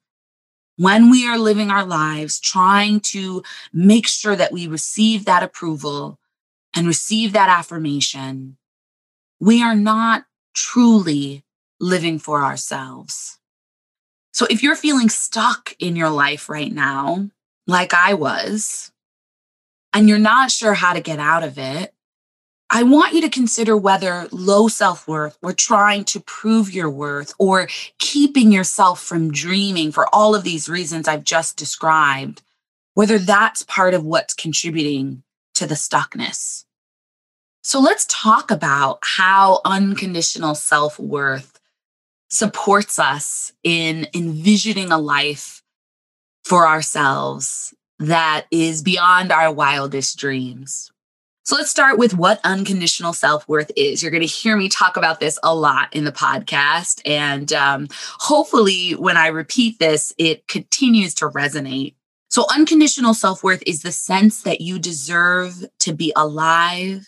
when 0.75 1.09
we 1.09 1.25
are 1.25 1.37
living 1.37 1.71
our 1.71 1.85
lives 1.85 2.37
trying 2.37 2.99
to 2.99 3.43
make 3.71 4.07
sure 4.07 4.35
that 4.35 4.51
we 4.51 4.67
receive 4.67 5.23
that 5.23 5.41
approval 5.41 6.19
and 6.75 6.85
receive 6.85 7.31
that 7.31 7.47
affirmation, 7.47 8.57
we 9.39 9.63
are 9.63 9.73
not 9.73 10.25
truly 10.53 11.45
living 11.79 12.19
for 12.19 12.43
ourselves. 12.43 13.39
So 14.33 14.45
if 14.49 14.61
you're 14.61 14.75
feeling 14.75 15.07
stuck 15.07 15.77
in 15.79 15.95
your 15.95 16.09
life 16.09 16.49
right 16.49 16.73
now, 16.73 17.29
like 17.67 17.93
I 17.93 18.15
was, 18.15 18.91
and 19.93 20.09
you're 20.09 20.19
not 20.19 20.51
sure 20.51 20.73
how 20.73 20.91
to 20.91 20.99
get 20.99 21.19
out 21.19 21.43
of 21.43 21.57
it, 21.57 21.93
I 22.75 22.81
want 22.81 23.13
you 23.13 23.21
to 23.21 23.29
consider 23.29 23.77
whether 23.77 24.27
low 24.31 24.67
self 24.67 25.07
worth 25.07 25.37
or 25.43 25.53
trying 25.53 26.05
to 26.05 26.19
prove 26.19 26.73
your 26.73 26.89
worth 26.89 27.31
or 27.37 27.67
keeping 27.99 28.51
yourself 28.51 28.99
from 28.99 29.31
dreaming 29.31 29.91
for 29.91 30.07
all 30.11 30.33
of 30.33 30.43
these 30.43 30.67
reasons 30.67 31.07
I've 31.07 31.23
just 31.23 31.55
described, 31.55 32.41
whether 32.95 33.19
that's 33.19 33.61
part 33.61 33.93
of 33.93 34.03
what's 34.03 34.33
contributing 34.33 35.21
to 35.53 35.67
the 35.67 35.75
stuckness. 35.75 36.65
So 37.61 37.79
let's 37.79 38.07
talk 38.09 38.49
about 38.49 38.97
how 39.03 39.61
unconditional 39.65 40.55
self 40.55 40.97
worth 40.97 41.59
supports 42.31 42.97
us 42.97 43.53
in 43.63 44.07
envisioning 44.15 44.91
a 44.91 44.97
life 44.97 45.61
for 46.43 46.67
ourselves 46.67 47.71
that 47.99 48.47
is 48.49 48.81
beyond 48.81 49.31
our 49.31 49.53
wildest 49.53 50.17
dreams. 50.17 50.91
So 51.45 51.57
let's 51.57 51.69
start 51.69 51.97
with 51.97 52.13
what 52.15 52.39
unconditional 52.45 53.11
self 53.11 53.47
worth 53.49 53.69
is. 53.75 54.01
You're 54.01 54.11
going 54.11 54.21
to 54.21 54.27
hear 54.27 54.55
me 54.55 54.69
talk 54.69 54.95
about 54.95 55.19
this 55.19 55.37
a 55.43 55.53
lot 55.53 55.93
in 55.93 56.05
the 56.05 56.11
podcast. 56.11 57.01
And 57.05 57.51
um, 57.51 57.89
hopefully, 58.19 58.91
when 58.91 59.17
I 59.17 59.27
repeat 59.27 59.77
this, 59.77 60.13
it 60.17 60.47
continues 60.47 61.13
to 61.15 61.29
resonate. 61.29 61.95
So, 62.29 62.45
unconditional 62.49 63.13
self 63.13 63.43
worth 63.43 63.61
is 63.67 63.81
the 63.81 63.91
sense 63.91 64.43
that 64.43 64.61
you 64.61 64.79
deserve 64.79 65.65
to 65.79 65.93
be 65.93 66.13
alive, 66.15 67.05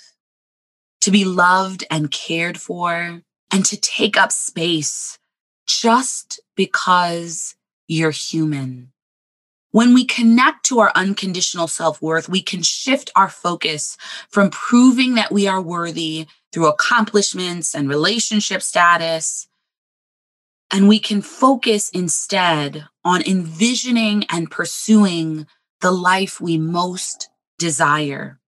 to 1.02 1.12
be 1.12 1.24
loved 1.24 1.86
and 1.90 2.12
cared 2.12 2.60
for, 2.60 3.22
and 3.52 3.66
to 3.66 3.78
take 3.78 4.18
up 4.18 4.34
space 4.34 5.18
just 5.66 6.42
because 6.58 7.56
you're 7.88 8.12
human. 8.12 8.92
When 9.76 9.94
we 9.94 10.06
connect 10.06 10.66
to 10.68 10.80
our 10.80 10.92
unconditional 10.96 11.68
self 11.68 12.02
worth, 12.02 12.30
we 12.30 12.42
can 12.42 12.64
shift 12.64 13.12
our 13.14 13.28
focus 13.28 13.98
from 14.30 14.50
proving 14.50 15.16
that 15.16 15.34
we 15.34 15.50
are 15.50 15.62
worthy 15.62 16.28
through 16.54 16.68
accomplishments 16.68 17.76
and 17.76 17.90
relationship 17.90 18.62
status. 18.62 19.50
And 20.72 20.88
we 20.88 20.98
can 20.98 21.22
focus 21.22 21.90
instead 21.90 22.86
on 23.04 23.22
envisioning 23.24 24.24
and 24.30 24.50
pursuing 24.50 25.46
the 25.82 25.92
life 25.92 26.40
we 26.40 26.58
most 26.58 27.28
desire. 27.60 28.40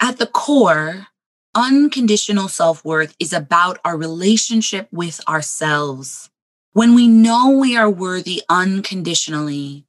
At 0.00 0.18
the 0.18 0.26
core, 0.26 1.06
unconditional 1.54 2.48
self 2.48 2.84
worth 2.84 3.14
is 3.20 3.32
about 3.32 3.78
our 3.84 3.96
relationship 3.96 4.88
with 4.90 5.20
ourselves. 5.28 6.28
When 6.72 6.96
we 6.96 7.06
know 7.06 7.50
we 7.50 7.76
are 7.76 7.88
worthy 7.88 8.42
unconditionally, 8.48 9.86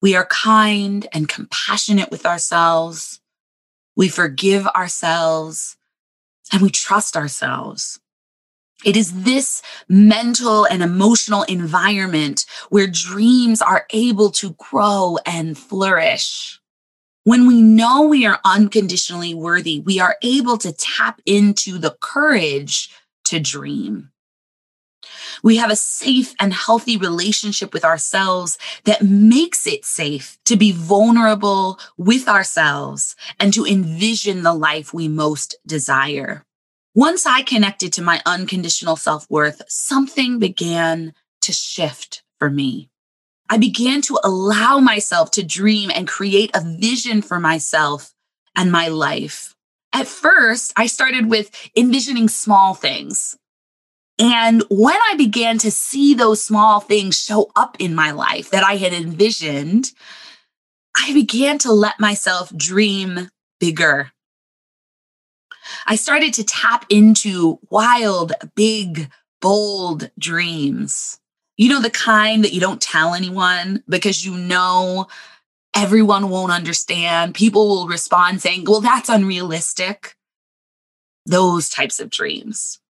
we 0.00 0.14
are 0.14 0.26
kind 0.26 1.06
and 1.12 1.28
compassionate 1.28 2.10
with 2.10 2.24
ourselves. 2.24 3.20
We 3.96 4.08
forgive 4.08 4.66
ourselves 4.68 5.76
and 6.52 6.62
we 6.62 6.70
trust 6.70 7.16
ourselves. 7.16 8.00
It 8.84 8.96
is 8.96 9.24
this 9.24 9.60
mental 9.88 10.64
and 10.64 10.84
emotional 10.84 11.42
environment 11.44 12.46
where 12.68 12.86
dreams 12.86 13.60
are 13.60 13.86
able 13.90 14.30
to 14.32 14.54
grow 14.56 15.18
and 15.26 15.58
flourish. 15.58 16.60
When 17.24 17.48
we 17.48 17.60
know 17.60 18.02
we 18.02 18.24
are 18.24 18.40
unconditionally 18.44 19.34
worthy, 19.34 19.80
we 19.80 19.98
are 19.98 20.16
able 20.22 20.58
to 20.58 20.72
tap 20.72 21.20
into 21.26 21.76
the 21.76 21.96
courage 22.00 22.90
to 23.24 23.40
dream. 23.40 24.10
We 25.42 25.56
have 25.56 25.70
a 25.70 25.76
safe 25.76 26.34
and 26.40 26.52
healthy 26.52 26.96
relationship 26.96 27.72
with 27.72 27.84
ourselves 27.84 28.58
that 28.84 29.02
makes 29.02 29.66
it 29.66 29.84
safe 29.84 30.38
to 30.44 30.56
be 30.56 30.72
vulnerable 30.72 31.78
with 31.96 32.28
ourselves 32.28 33.14
and 33.38 33.52
to 33.54 33.66
envision 33.66 34.42
the 34.42 34.54
life 34.54 34.92
we 34.92 35.08
most 35.08 35.56
desire. 35.66 36.44
Once 36.94 37.26
I 37.26 37.42
connected 37.42 37.92
to 37.94 38.02
my 38.02 38.20
unconditional 38.26 38.96
self 38.96 39.30
worth, 39.30 39.62
something 39.68 40.38
began 40.38 41.14
to 41.42 41.52
shift 41.52 42.22
for 42.38 42.50
me. 42.50 42.90
I 43.50 43.56
began 43.56 44.02
to 44.02 44.18
allow 44.22 44.78
myself 44.78 45.30
to 45.32 45.42
dream 45.42 45.90
and 45.94 46.06
create 46.06 46.50
a 46.54 46.76
vision 46.78 47.22
for 47.22 47.40
myself 47.40 48.12
and 48.54 48.70
my 48.70 48.88
life. 48.88 49.54
At 49.92 50.06
first, 50.06 50.72
I 50.76 50.86
started 50.86 51.30
with 51.30 51.50
envisioning 51.74 52.28
small 52.28 52.74
things. 52.74 53.36
And 54.18 54.64
when 54.68 54.96
I 55.10 55.14
began 55.16 55.58
to 55.58 55.70
see 55.70 56.12
those 56.14 56.42
small 56.42 56.80
things 56.80 57.18
show 57.18 57.50
up 57.54 57.76
in 57.78 57.94
my 57.94 58.10
life 58.10 58.50
that 58.50 58.64
I 58.64 58.76
had 58.76 58.92
envisioned, 58.92 59.92
I 60.96 61.12
began 61.12 61.58
to 61.58 61.72
let 61.72 62.00
myself 62.00 62.54
dream 62.56 63.30
bigger. 63.60 64.10
I 65.86 65.96
started 65.96 66.34
to 66.34 66.44
tap 66.44 66.86
into 66.88 67.60
wild, 67.70 68.32
big, 68.54 69.10
bold 69.40 70.10
dreams. 70.18 71.20
You 71.56 71.68
know, 71.68 71.80
the 71.80 71.90
kind 71.90 72.42
that 72.44 72.52
you 72.52 72.60
don't 72.60 72.80
tell 72.80 73.14
anyone 73.14 73.82
because 73.88 74.24
you 74.24 74.36
know 74.36 75.06
everyone 75.74 76.30
won't 76.30 76.52
understand. 76.52 77.34
People 77.34 77.68
will 77.68 77.86
respond 77.86 78.40
saying, 78.40 78.64
well, 78.66 78.80
that's 78.80 79.08
unrealistic. 79.08 80.16
Those 81.26 81.68
types 81.68 82.00
of 82.00 82.10
dreams. 82.10 82.80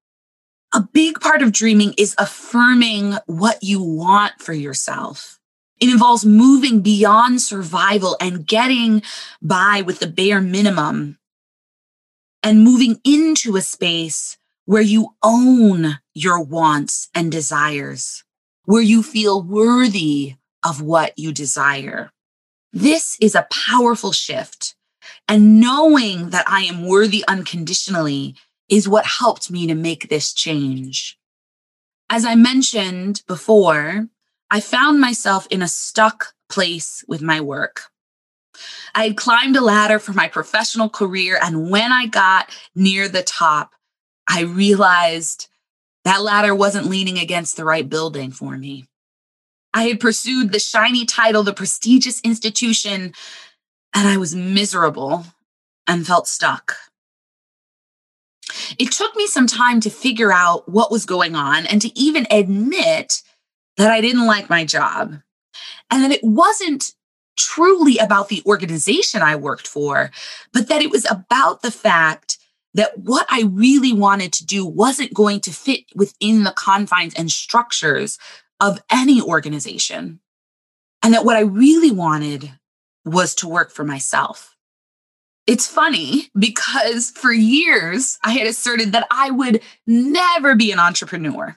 A 0.74 0.82
big 0.92 1.20
part 1.20 1.40
of 1.40 1.52
dreaming 1.52 1.94
is 1.96 2.14
affirming 2.18 3.14
what 3.26 3.62
you 3.62 3.82
want 3.82 4.34
for 4.38 4.52
yourself. 4.52 5.40
It 5.80 5.88
involves 5.88 6.26
moving 6.26 6.82
beyond 6.82 7.40
survival 7.40 8.16
and 8.20 8.46
getting 8.46 9.02
by 9.40 9.82
with 9.86 10.00
the 10.00 10.06
bare 10.06 10.42
minimum 10.42 11.18
and 12.42 12.62
moving 12.62 13.00
into 13.04 13.56
a 13.56 13.62
space 13.62 14.36
where 14.66 14.82
you 14.82 15.14
own 15.22 15.98
your 16.14 16.42
wants 16.42 17.08
and 17.14 17.32
desires, 17.32 18.24
where 18.66 18.82
you 18.82 19.02
feel 19.02 19.42
worthy 19.42 20.34
of 20.62 20.82
what 20.82 21.18
you 21.18 21.32
desire. 21.32 22.10
This 22.72 23.16
is 23.22 23.34
a 23.34 23.48
powerful 23.50 24.12
shift. 24.12 24.74
And 25.26 25.60
knowing 25.60 26.30
that 26.30 26.44
I 26.46 26.62
am 26.64 26.86
worthy 26.86 27.24
unconditionally 27.26 28.36
is 28.68 28.88
what 28.88 29.06
helped 29.06 29.50
me 29.50 29.66
to 29.66 29.74
make 29.74 30.08
this 30.08 30.32
change. 30.32 31.18
As 32.10 32.24
I 32.24 32.34
mentioned 32.34 33.22
before, 33.26 34.08
I 34.50 34.60
found 34.60 35.00
myself 35.00 35.46
in 35.50 35.62
a 35.62 35.68
stuck 35.68 36.34
place 36.48 37.04
with 37.06 37.20
my 37.20 37.40
work. 37.40 37.84
I 38.94 39.04
had 39.04 39.16
climbed 39.16 39.56
a 39.56 39.60
ladder 39.60 39.98
for 39.98 40.12
my 40.12 40.28
professional 40.28 40.88
career. 40.88 41.38
And 41.42 41.70
when 41.70 41.92
I 41.92 42.06
got 42.06 42.50
near 42.74 43.08
the 43.08 43.22
top, 43.22 43.72
I 44.28 44.42
realized 44.42 45.48
that 46.04 46.22
ladder 46.22 46.54
wasn't 46.54 46.86
leaning 46.86 47.18
against 47.18 47.56
the 47.56 47.64
right 47.64 47.88
building 47.88 48.30
for 48.30 48.56
me. 48.56 48.86
I 49.74 49.84
had 49.84 50.00
pursued 50.00 50.50
the 50.50 50.58
shiny 50.58 51.04
title, 51.04 51.42
the 51.42 51.52
prestigious 51.52 52.20
institution, 52.22 53.12
and 53.94 54.08
I 54.08 54.16
was 54.16 54.34
miserable 54.34 55.26
and 55.86 56.06
felt 56.06 56.26
stuck. 56.26 56.76
It 58.78 58.92
took 58.92 59.14
me 59.16 59.26
some 59.26 59.46
time 59.46 59.80
to 59.80 59.90
figure 59.90 60.32
out 60.32 60.68
what 60.68 60.90
was 60.90 61.06
going 61.06 61.34
on 61.34 61.66
and 61.66 61.80
to 61.82 61.98
even 61.98 62.26
admit 62.30 63.22
that 63.76 63.90
I 63.90 64.00
didn't 64.00 64.26
like 64.26 64.50
my 64.50 64.64
job 64.64 65.16
and 65.90 66.04
that 66.04 66.10
it 66.10 66.22
wasn't 66.22 66.92
truly 67.36 67.98
about 67.98 68.28
the 68.28 68.42
organization 68.44 69.22
I 69.22 69.36
worked 69.36 69.66
for, 69.66 70.10
but 70.52 70.68
that 70.68 70.82
it 70.82 70.90
was 70.90 71.06
about 71.10 71.62
the 71.62 71.70
fact 71.70 72.38
that 72.74 72.98
what 72.98 73.26
I 73.30 73.42
really 73.42 73.92
wanted 73.92 74.32
to 74.34 74.46
do 74.46 74.66
wasn't 74.66 75.14
going 75.14 75.40
to 75.40 75.52
fit 75.52 75.84
within 75.94 76.44
the 76.44 76.52
confines 76.52 77.14
and 77.14 77.30
structures 77.30 78.18
of 78.60 78.82
any 78.90 79.22
organization. 79.22 80.20
And 81.02 81.14
that 81.14 81.24
what 81.24 81.36
I 81.36 81.40
really 81.40 81.90
wanted 81.90 82.52
was 83.04 83.34
to 83.36 83.48
work 83.48 83.70
for 83.70 83.84
myself. 83.84 84.56
It's 85.48 85.66
funny 85.66 86.28
because 86.38 87.10
for 87.10 87.32
years 87.32 88.18
I 88.22 88.32
had 88.32 88.46
asserted 88.46 88.92
that 88.92 89.06
I 89.10 89.30
would 89.30 89.62
never 89.86 90.54
be 90.54 90.70
an 90.72 90.78
entrepreneur. 90.78 91.56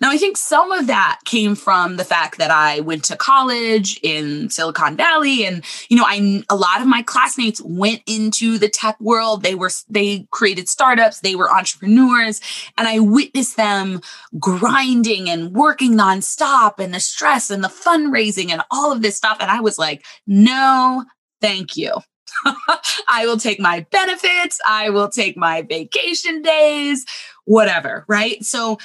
Now, 0.00 0.10
I 0.10 0.16
think 0.16 0.38
some 0.38 0.72
of 0.72 0.86
that 0.86 1.18
came 1.26 1.54
from 1.54 1.98
the 1.98 2.04
fact 2.04 2.38
that 2.38 2.50
I 2.50 2.80
went 2.80 3.04
to 3.04 3.16
college 3.16 4.00
in 4.02 4.48
Silicon 4.48 4.96
Valley 4.96 5.44
and 5.44 5.62
you 5.90 5.98
know, 5.98 6.06
I 6.06 6.42
a 6.48 6.56
lot 6.56 6.80
of 6.80 6.86
my 6.86 7.02
classmates 7.02 7.60
went 7.62 8.00
into 8.06 8.56
the 8.56 8.70
tech 8.70 8.98
world. 8.98 9.42
They 9.42 9.54
were 9.54 9.70
they 9.90 10.26
created 10.30 10.66
startups, 10.66 11.20
they 11.20 11.34
were 11.34 11.52
entrepreneurs, 11.52 12.40
and 12.78 12.88
I 12.88 12.98
witnessed 13.00 13.58
them 13.58 14.00
grinding 14.38 15.28
and 15.28 15.52
working 15.52 15.98
nonstop 15.98 16.78
and 16.78 16.94
the 16.94 17.00
stress 17.00 17.50
and 17.50 17.62
the 17.62 17.68
fundraising 17.68 18.48
and 18.50 18.62
all 18.70 18.90
of 18.90 19.02
this 19.02 19.18
stuff 19.18 19.36
and 19.38 19.50
I 19.50 19.60
was 19.60 19.78
like, 19.78 20.06
"No, 20.26 21.04
thank 21.42 21.76
you." 21.76 21.92
I 23.08 23.26
will 23.26 23.38
take 23.38 23.60
my 23.60 23.86
benefits, 23.90 24.60
I 24.66 24.90
will 24.90 25.08
take 25.08 25.36
my 25.36 25.62
vacation 25.62 26.42
days, 26.42 27.04
whatever, 27.44 28.04
right? 28.08 28.44
So 28.44 28.78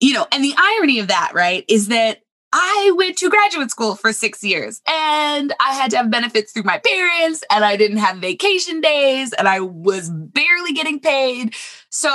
you 0.00 0.12
know, 0.12 0.26
and 0.30 0.44
the 0.44 0.54
irony 0.56 0.98
of 0.98 1.08
that, 1.08 1.32
right, 1.34 1.64
is 1.68 1.88
that 1.88 2.20
I 2.52 2.92
went 2.96 3.18
to 3.18 3.28
graduate 3.28 3.70
school 3.70 3.96
for 3.96 4.12
six 4.12 4.42
years 4.42 4.80
and 4.88 5.52
I 5.60 5.74
had 5.74 5.90
to 5.90 5.98
have 5.98 6.10
benefits 6.10 6.52
through 6.52 6.62
my 6.62 6.78
parents 6.78 7.42
and 7.50 7.64
I 7.64 7.76
didn't 7.76 7.98
have 7.98 8.18
vacation 8.18 8.80
days 8.80 9.32
and 9.32 9.48
I 9.48 9.60
was 9.60 10.10
barely 10.10 10.72
getting 10.72 11.00
paid. 11.00 11.54
So 11.90 12.08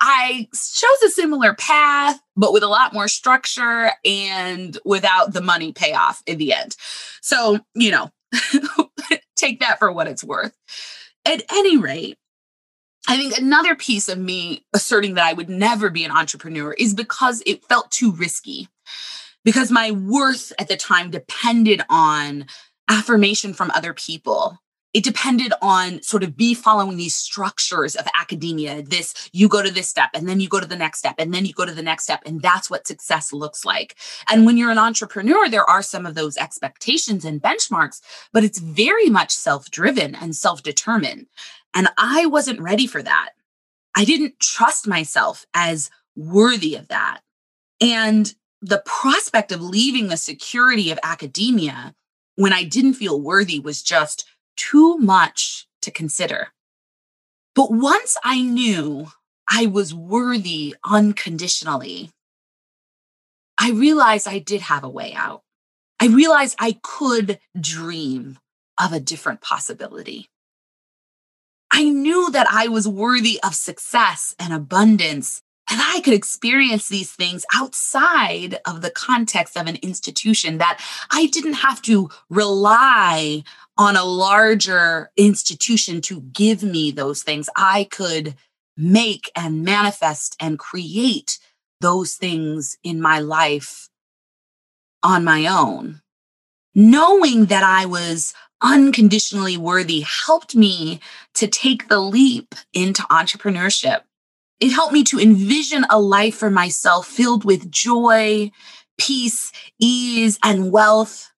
I 0.00 0.48
chose 0.52 1.02
a 1.04 1.10
similar 1.10 1.54
path, 1.54 2.20
but 2.36 2.52
with 2.52 2.62
a 2.62 2.68
lot 2.68 2.92
more 2.92 3.08
structure 3.08 3.90
and 4.04 4.78
without 4.84 5.32
the 5.32 5.40
money 5.40 5.72
payoff 5.72 6.22
in 6.26 6.38
the 6.38 6.52
end. 6.52 6.76
So, 7.22 7.58
you 7.74 7.90
know, 7.90 8.10
take 9.38 9.60
that 9.60 9.78
for 9.78 9.90
what 9.92 10.06
it's 10.06 10.24
worth. 10.24 10.52
At 11.24 11.42
any 11.50 11.76
rate, 11.76 12.18
I 13.06 13.16
think 13.16 13.38
another 13.38 13.74
piece 13.74 14.08
of 14.08 14.18
me 14.18 14.64
asserting 14.74 15.14
that 15.14 15.26
I 15.26 15.32
would 15.32 15.48
never 15.48 15.88
be 15.88 16.04
an 16.04 16.10
entrepreneur 16.10 16.72
is 16.74 16.94
because 16.94 17.42
it 17.46 17.64
felt 17.64 17.90
too 17.90 18.12
risky. 18.12 18.68
Because 19.44 19.70
my 19.70 19.92
worth 19.92 20.52
at 20.58 20.68
the 20.68 20.76
time 20.76 21.10
depended 21.10 21.80
on 21.88 22.46
affirmation 22.88 23.54
from 23.54 23.70
other 23.70 23.94
people. 23.94 24.58
It 24.94 25.04
depended 25.04 25.52
on 25.60 26.02
sort 26.02 26.22
of 26.22 26.36
be 26.36 26.54
following 26.54 26.96
these 26.96 27.14
structures 27.14 27.94
of 27.94 28.06
academia. 28.18 28.82
This, 28.82 29.28
you 29.32 29.48
go 29.48 29.62
to 29.62 29.70
this 29.70 29.88
step, 29.88 30.10
and 30.14 30.28
then 30.28 30.40
you 30.40 30.48
go 30.48 30.60
to 30.60 30.66
the 30.66 30.76
next 30.76 31.00
step, 31.00 31.16
and 31.18 31.32
then 31.32 31.44
you 31.44 31.52
go 31.52 31.66
to 31.66 31.74
the 31.74 31.82
next 31.82 32.04
step. 32.04 32.22
And 32.24 32.40
that's 32.40 32.70
what 32.70 32.86
success 32.86 33.32
looks 33.32 33.64
like. 33.64 33.96
And 34.30 34.46
when 34.46 34.56
you're 34.56 34.70
an 34.70 34.78
entrepreneur, 34.78 35.48
there 35.48 35.68
are 35.68 35.82
some 35.82 36.06
of 36.06 36.14
those 36.14 36.36
expectations 36.38 37.24
and 37.24 37.42
benchmarks, 37.42 38.00
but 38.32 38.44
it's 38.44 38.58
very 38.58 39.10
much 39.10 39.30
self 39.30 39.70
driven 39.70 40.14
and 40.14 40.34
self 40.34 40.62
determined. 40.62 41.26
And 41.74 41.88
I 41.98 42.26
wasn't 42.26 42.60
ready 42.60 42.86
for 42.86 43.02
that. 43.02 43.30
I 43.94 44.04
didn't 44.04 44.40
trust 44.40 44.86
myself 44.86 45.44
as 45.54 45.90
worthy 46.16 46.76
of 46.76 46.88
that. 46.88 47.20
And 47.80 48.34
the 48.60 48.82
prospect 48.84 49.52
of 49.52 49.60
leaving 49.60 50.08
the 50.08 50.16
security 50.16 50.90
of 50.90 50.98
academia 51.02 51.94
when 52.36 52.52
I 52.52 52.64
didn't 52.64 52.94
feel 52.94 53.20
worthy 53.20 53.60
was 53.60 53.82
just 53.82 54.24
too 54.58 54.98
much 54.98 55.66
to 55.80 55.90
consider. 55.90 56.48
But 57.54 57.72
once 57.72 58.18
I 58.22 58.42
knew 58.42 59.08
I 59.50 59.64
was 59.64 59.94
worthy 59.94 60.76
unconditionally, 60.84 62.10
I 63.58 63.70
realized 63.70 64.28
I 64.28 64.38
did 64.38 64.60
have 64.60 64.84
a 64.84 64.88
way 64.88 65.14
out. 65.14 65.42
I 65.98 66.06
realized 66.06 66.56
I 66.58 66.78
could 66.82 67.40
dream 67.58 68.38
of 68.78 68.92
a 68.92 69.00
different 69.00 69.40
possibility. 69.40 70.28
I 71.70 71.84
knew 71.84 72.30
that 72.30 72.46
I 72.50 72.68
was 72.68 72.86
worthy 72.86 73.40
of 73.42 73.54
success 73.54 74.34
and 74.38 74.52
abundance, 74.52 75.42
and 75.68 75.80
I 75.82 76.00
could 76.00 76.14
experience 76.14 76.88
these 76.88 77.12
things 77.12 77.44
outside 77.54 78.60
of 78.64 78.80
the 78.80 78.90
context 78.90 79.56
of 79.56 79.66
an 79.66 79.76
institution, 79.76 80.58
that 80.58 80.80
I 81.10 81.26
didn't 81.26 81.54
have 81.54 81.82
to 81.82 82.10
rely 82.30 83.42
on 83.78 83.96
a 83.96 84.04
larger 84.04 85.10
institution 85.16 86.00
to 86.02 86.20
give 86.20 86.62
me 86.62 86.90
those 86.90 87.22
things. 87.22 87.48
I 87.56 87.84
could 87.84 88.34
make 88.76 89.30
and 89.34 89.64
manifest 89.64 90.36
and 90.40 90.58
create 90.58 91.38
those 91.80 92.14
things 92.14 92.76
in 92.82 93.00
my 93.00 93.20
life 93.20 93.88
on 95.02 95.24
my 95.24 95.46
own. 95.46 96.00
Knowing 96.74 97.46
that 97.46 97.62
I 97.62 97.86
was 97.86 98.34
unconditionally 98.60 99.56
worthy 99.56 100.00
helped 100.00 100.56
me 100.56 101.00
to 101.34 101.46
take 101.46 101.88
the 101.88 102.00
leap 102.00 102.54
into 102.72 103.02
entrepreneurship. 103.02 104.00
It 104.60 104.72
helped 104.72 104.92
me 104.92 105.04
to 105.04 105.20
envision 105.20 105.86
a 105.88 106.00
life 106.00 106.34
for 106.34 106.50
myself 106.50 107.06
filled 107.06 107.44
with 107.44 107.70
joy, 107.70 108.50
peace, 108.98 109.52
ease, 109.78 110.38
and 110.42 110.72
wealth, 110.72 111.32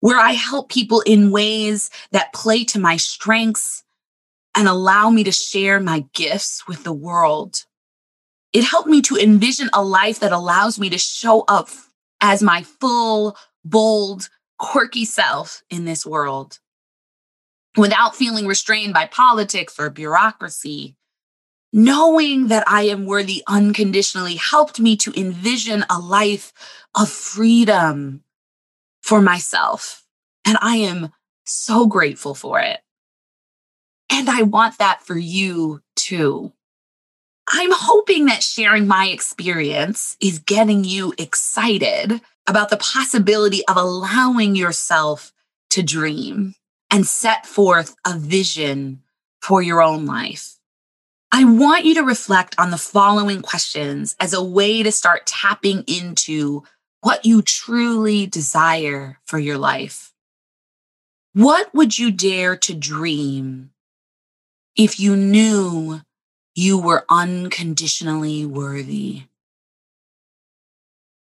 where 0.00 0.18
I 0.18 0.32
help 0.32 0.70
people 0.70 1.00
in 1.00 1.30
ways 1.30 1.90
that 2.12 2.32
play 2.32 2.64
to 2.64 2.78
my 2.78 2.96
strengths 2.96 3.84
and 4.56 4.68
allow 4.68 5.10
me 5.10 5.24
to 5.24 5.32
share 5.32 5.80
my 5.80 6.04
gifts 6.14 6.66
with 6.66 6.84
the 6.84 6.92
world. 6.92 7.64
It 8.52 8.64
helped 8.64 8.88
me 8.88 9.02
to 9.02 9.16
envision 9.16 9.68
a 9.72 9.82
life 9.82 10.20
that 10.20 10.32
allows 10.32 10.78
me 10.78 10.90
to 10.90 10.98
show 10.98 11.44
up 11.48 11.68
as 12.20 12.42
my 12.42 12.62
full, 12.62 13.36
bold, 13.64 14.28
quirky 14.58 15.04
self 15.04 15.62
in 15.70 15.84
this 15.84 16.04
world 16.04 16.58
without 17.76 18.16
feeling 18.16 18.46
restrained 18.46 18.92
by 18.92 19.06
politics 19.06 19.78
or 19.78 19.90
bureaucracy. 19.90 20.96
Knowing 21.72 22.48
that 22.48 22.64
I 22.66 22.82
am 22.82 23.04
worthy 23.04 23.42
unconditionally 23.46 24.36
helped 24.36 24.80
me 24.80 24.96
to 24.96 25.12
envision 25.18 25.84
a 25.90 25.98
life 25.98 26.52
of 26.98 27.08
freedom 27.10 28.24
for 29.08 29.22
myself. 29.22 30.04
And 30.44 30.58
I 30.60 30.76
am 30.76 31.08
so 31.46 31.86
grateful 31.86 32.34
for 32.34 32.60
it. 32.60 32.80
And 34.10 34.28
I 34.28 34.42
want 34.42 34.76
that 34.78 35.02
for 35.02 35.16
you 35.16 35.80
too. 35.96 36.52
I'm 37.48 37.70
hoping 37.72 38.26
that 38.26 38.42
sharing 38.42 38.86
my 38.86 39.06
experience 39.06 40.14
is 40.20 40.40
getting 40.40 40.84
you 40.84 41.14
excited 41.16 42.20
about 42.46 42.68
the 42.68 42.76
possibility 42.76 43.66
of 43.66 43.78
allowing 43.78 44.54
yourself 44.54 45.32
to 45.70 45.82
dream 45.82 46.54
and 46.90 47.06
set 47.06 47.46
forth 47.46 47.96
a 48.06 48.14
vision 48.14 49.02
for 49.40 49.62
your 49.62 49.80
own 49.80 50.04
life. 50.04 50.58
I 51.32 51.44
want 51.44 51.86
you 51.86 51.94
to 51.94 52.02
reflect 52.02 52.56
on 52.58 52.70
the 52.70 52.76
following 52.76 53.40
questions 53.40 54.16
as 54.20 54.34
a 54.34 54.44
way 54.44 54.82
to 54.82 54.92
start 54.92 55.24
tapping 55.24 55.84
into 55.86 56.64
what 57.00 57.24
you 57.24 57.42
truly 57.42 58.26
desire 58.26 59.18
for 59.24 59.38
your 59.38 59.58
life. 59.58 60.12
What 61.32 61.72
would 61.74 61.98
you 61.98 62.10
dare 62.10 62.56
to 62.56 62.74
dream 62.74 63.70
if 64.76 64.98
you 64.98 65.14
knew 65.14 66.00
you 66.54 66.78
were 66.78 67.04
unconditionally 67.08 68.44
worthy? 68.44 69.24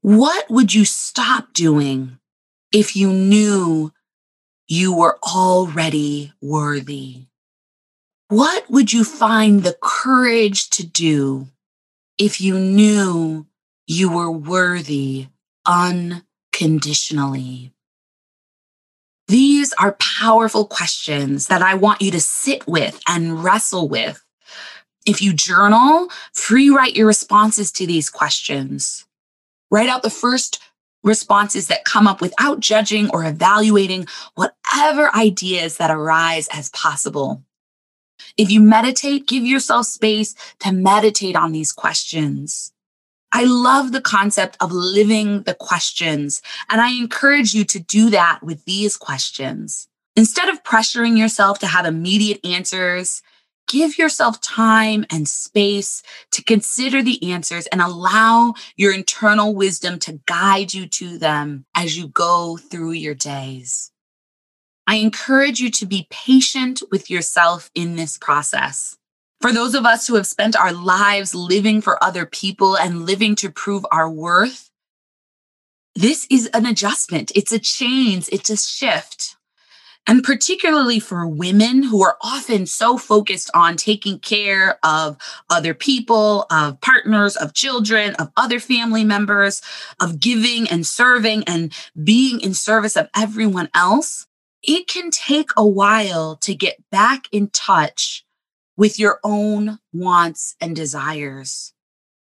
What 0.01 0.51
would 0.51 0.73
you 0.73 0.85
stop 0.85 1.53
doing 1.53 2.19
if 2.73 2.97
you 2.97 3.13
knew 3.13 3.93
you 4.67 4.97
were 4.97 5.19
already 5.23 6.33
worthy? 6.41 7.27
What 8.29 8.71
would 8.71 8.93
you 8.93 9.05
find 9.05 9.63
the 9.63 9.77
courage 9.83 10.71
to 10.71 10.87
do 10.87 11.49
if 12.17 12.41
you 12.41 12.59
knew 12.59 13.47
you 13.87 14.11
were 14.11 14.31
worthy 14.31 15.29
unconditionally? 15.69 17.73
These 19.29 19.73
are 19.75 19.97
powerful 20.01 20.67
questions 20.67 21.47
that 21.49 21.61
I 21.61 21.75
want 21.75 22.01
you 22.01 22.11
to 22.13 22.21
sit 22.21 22.67
with 22.67 22.99
and 23.07 23.45
wrestle 23.45 23.89
with. 23.89 24.25
If 25.07 25.21
you 25.21 25.35
journal, 25.35 26.09
free 26.33 26.71
write 26.71 26.97
your 26.97 27.07
responses 27.07 27.71
to 27.73 27.87
these 27.87 28.11
questions. 28.11 29.07
Write 29.71 29.91
out 29.91 30.03
the 30.03 30.11
first 30.11 30.61
responses 31.05 31.69
that 31.69 31.85
come 31.85 32.07
up 32.07 32.21
without 32.21 32.61
judging 32.61 33.11
or 33.11 33.25
evaluating 33.25 34.07
whatever 34.35 35.15
ideas 35.15 35.77
that 35.77 35.91
arise 35.91 36.49
as 36.53 36.71
possible. 36.71 37.43
If 38.37 38.51
you 38.51 38.61
meditate, 38.61 39.27
give 39.27 39.45
yourself 39.45 39.87
space 39.87 40.35
to 40.61 40.73
meditate 40.73 41.37
on 41.37 41.53
these 41.53 41.73
questions. 41.73 42.73
I 43.33 43.45
love 43.45 43.93
the 43.93 44.01
concept 44.01 44.57
of 44.61 44.73
living 44.73 45.43
the 45.43 45.55
questions, 45.55 46.41
and 46.71 46.81
I 46.81 46.93
encourage 46.93 47.55
you 47.55 47.65
to 47.65 47.79
do 47.79 48.11
that 48.11 48.43
with 48.43 48.65
these 48.65 48.97
questions. 48.97 49.89
Instead 50.17 50.49
of 50.49 50.63
pressuring 50.65 51.19
yourself 51.19 51.59
to 51.61 51.67
have 51.67 51.85
immediate 51.87 52.45
answers, 52.45 53.23
give 53.69 53.99
yourself 53.99 54.41
time 54.41 55.05
and 55.11 55.29
space 55.29 56.03
to 56.33 56.43
consider 56.43 57.03
the 57.03 57.33
answers 57.33 57.67
and 57.67 57.81
allow 57.83 58.55
your 58.77 58.93
internal 58.93 59.55
wisdom 59.55 59.99
to 60.01 60.21
guide 60.27 60.73
you 60.73 60.87
to 60.87 61.19
them 61.19 61.67
as 61.77 61.97
you 61.97 62.09
go 62.09 62.57
through 62.57 62.93
your 62.93 63.15
days. 63.15 63.93
I 64.87 64.97
encourage 64.97 65.61
you 65.61 65.71
to 65.73 65.87
be 65.87 66.09
patient 66.09 66.83
with 66.91 67.11
yourself 67.11 67.71
in 67.75 67.97
this 67.97 68.17
process. 68.17 68.97
For 69.41 69.53
those 69.53 69.75
of 69.75 69.87
us 69.87 70.07
who 70.07 70.17
have 70.17 70.27
spent 70.27 70.57
our 70.57 70.73
lives 70.73 71.35
living 71.35 71.81
for 71.81 72.03
other 72.03 72.27
people 72.27 72.77
and 72.77 73.07
living 73.07 73.37
to 73.37 73.51
prove 73.51 73.87
our 73.93 74.11
worth, 74.11 74.71
this 75.95 76.27
is 76.31 76.49
an 76.55 76.67
adjustment. 76.67 77.31
It's 77.35 77.53
a 77.53 77.59
change. 77.59 78.29
It's 78.33 78.51
a 78.51 78.57
shift. 78.57 79.37
And 80.09 80.25
particularly 80.25 81.01
for 81.01 81.29
women 81.29 81.83
who 81.83 82.03
are 82.03 82.17
often 82.23 82.67
so 82.67 82.97
focused 82.97 83.51
on 83.55 83.77
taking 83.77 84.19
care 84.19 84.79
of 84.83 85.19
other 85.51 85.75
people, 85.75 86.47
of 86.51 86.81
partners, 86.81 87.37
of 87.37 87.53
children, 87.53 88.15
of 88.15 88.33
other 88.37 88.59
family 88.59 89.05
members, 89.05 89.61
of 90.01 90.19
giving 90.19 90.69
and 90.69 90.87
serving 90.87 91.45
and 91.45 91.73
being 92.03 92.41
in 92.41 92.55
service 92.55 92.97
of 92.97 93.09
everyone 93.15 93.69
else, 93.75 94.27
it 94.63 94.89
can 94.89 95.11
take 95.11 95.51
a 95.57 95.67
while 95.67 96.37
to 96.37 96.55
get 96.55 96.83
back 96.91 97.27
in 97.31 97.51
touch 97.51 98.25
with 98.79 98.99
your 98.99 99.19
own 99.25 99.81
wants 99.93 100.55
and 100.61 100.75
desires. 100.75 101.75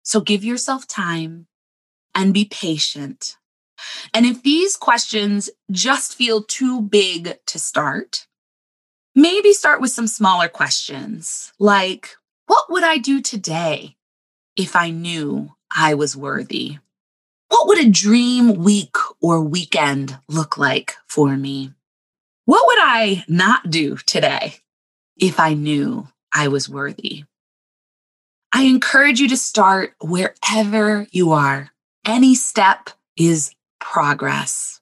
So 0.03 0.21
give 0.21 0.45
yourself 0.45 0.87
time 0.87 1.47
and 2.13 2.35
be 2.35 2.45
patient. 2.45 3.37
And 4.13 4.27
if 4.27 4.43
these 4.43 4.77
questions 4.77 5.49
just 5.71 6.15
feel 6.15 6.43
too 6.43 6.83
big 6.83 7.39
to 7.47 7.59
start, 7.59 8.27
maybe 9.15 9.53
start 9.53 9.81
with 9.81 9.93
some 9.93 10.09
smaller 10.09 10.49
questions 10.49 11.53
like, 11.61 12.17
what 12.47 12.65
would 12.69 12.83
I 12.83 12.99
do 12.99 13.23
today 13.23 13.97
if 14.57 14.75
I 14.75 14.91
knew 14.91 15.55
I 15.75 15.95
was 15.95 16.17
worthy? 16.17 16.79
What 17.49 17.69
would 17.69 17.79
a 17.79 17.89
dream 17.89 18.55
week 18.55 18.97
or 19.23 19.41
weekend 19.41 20.19
look 20.29 20.59
like 20.59 20.97
for 21.07 21.37
me? 21.37 21.73
What 22.45 22.67
would 22.67 22.79
I 22.81 23.25
not 23.29 23.71
do 23.71 23.97
today 23.99 24.57
if 25.17 25.39
I 25.39 25.55
knew 25.55 26.09
I 26.33 26.49
was 26.49 26.69
worthy? 26.69 27.25
I 28.53 28.65
encourage 28.65 29.21
you 29.21 29.29
to 29.29 29.37
start 29.37 29.95
wherever 30.01 31.07
you 31.11 31.33
are. 31.33 31.71
Any 32.05 32.35
step 32.35 32.91
is 33.17 33.55
progress. 33.79 34.81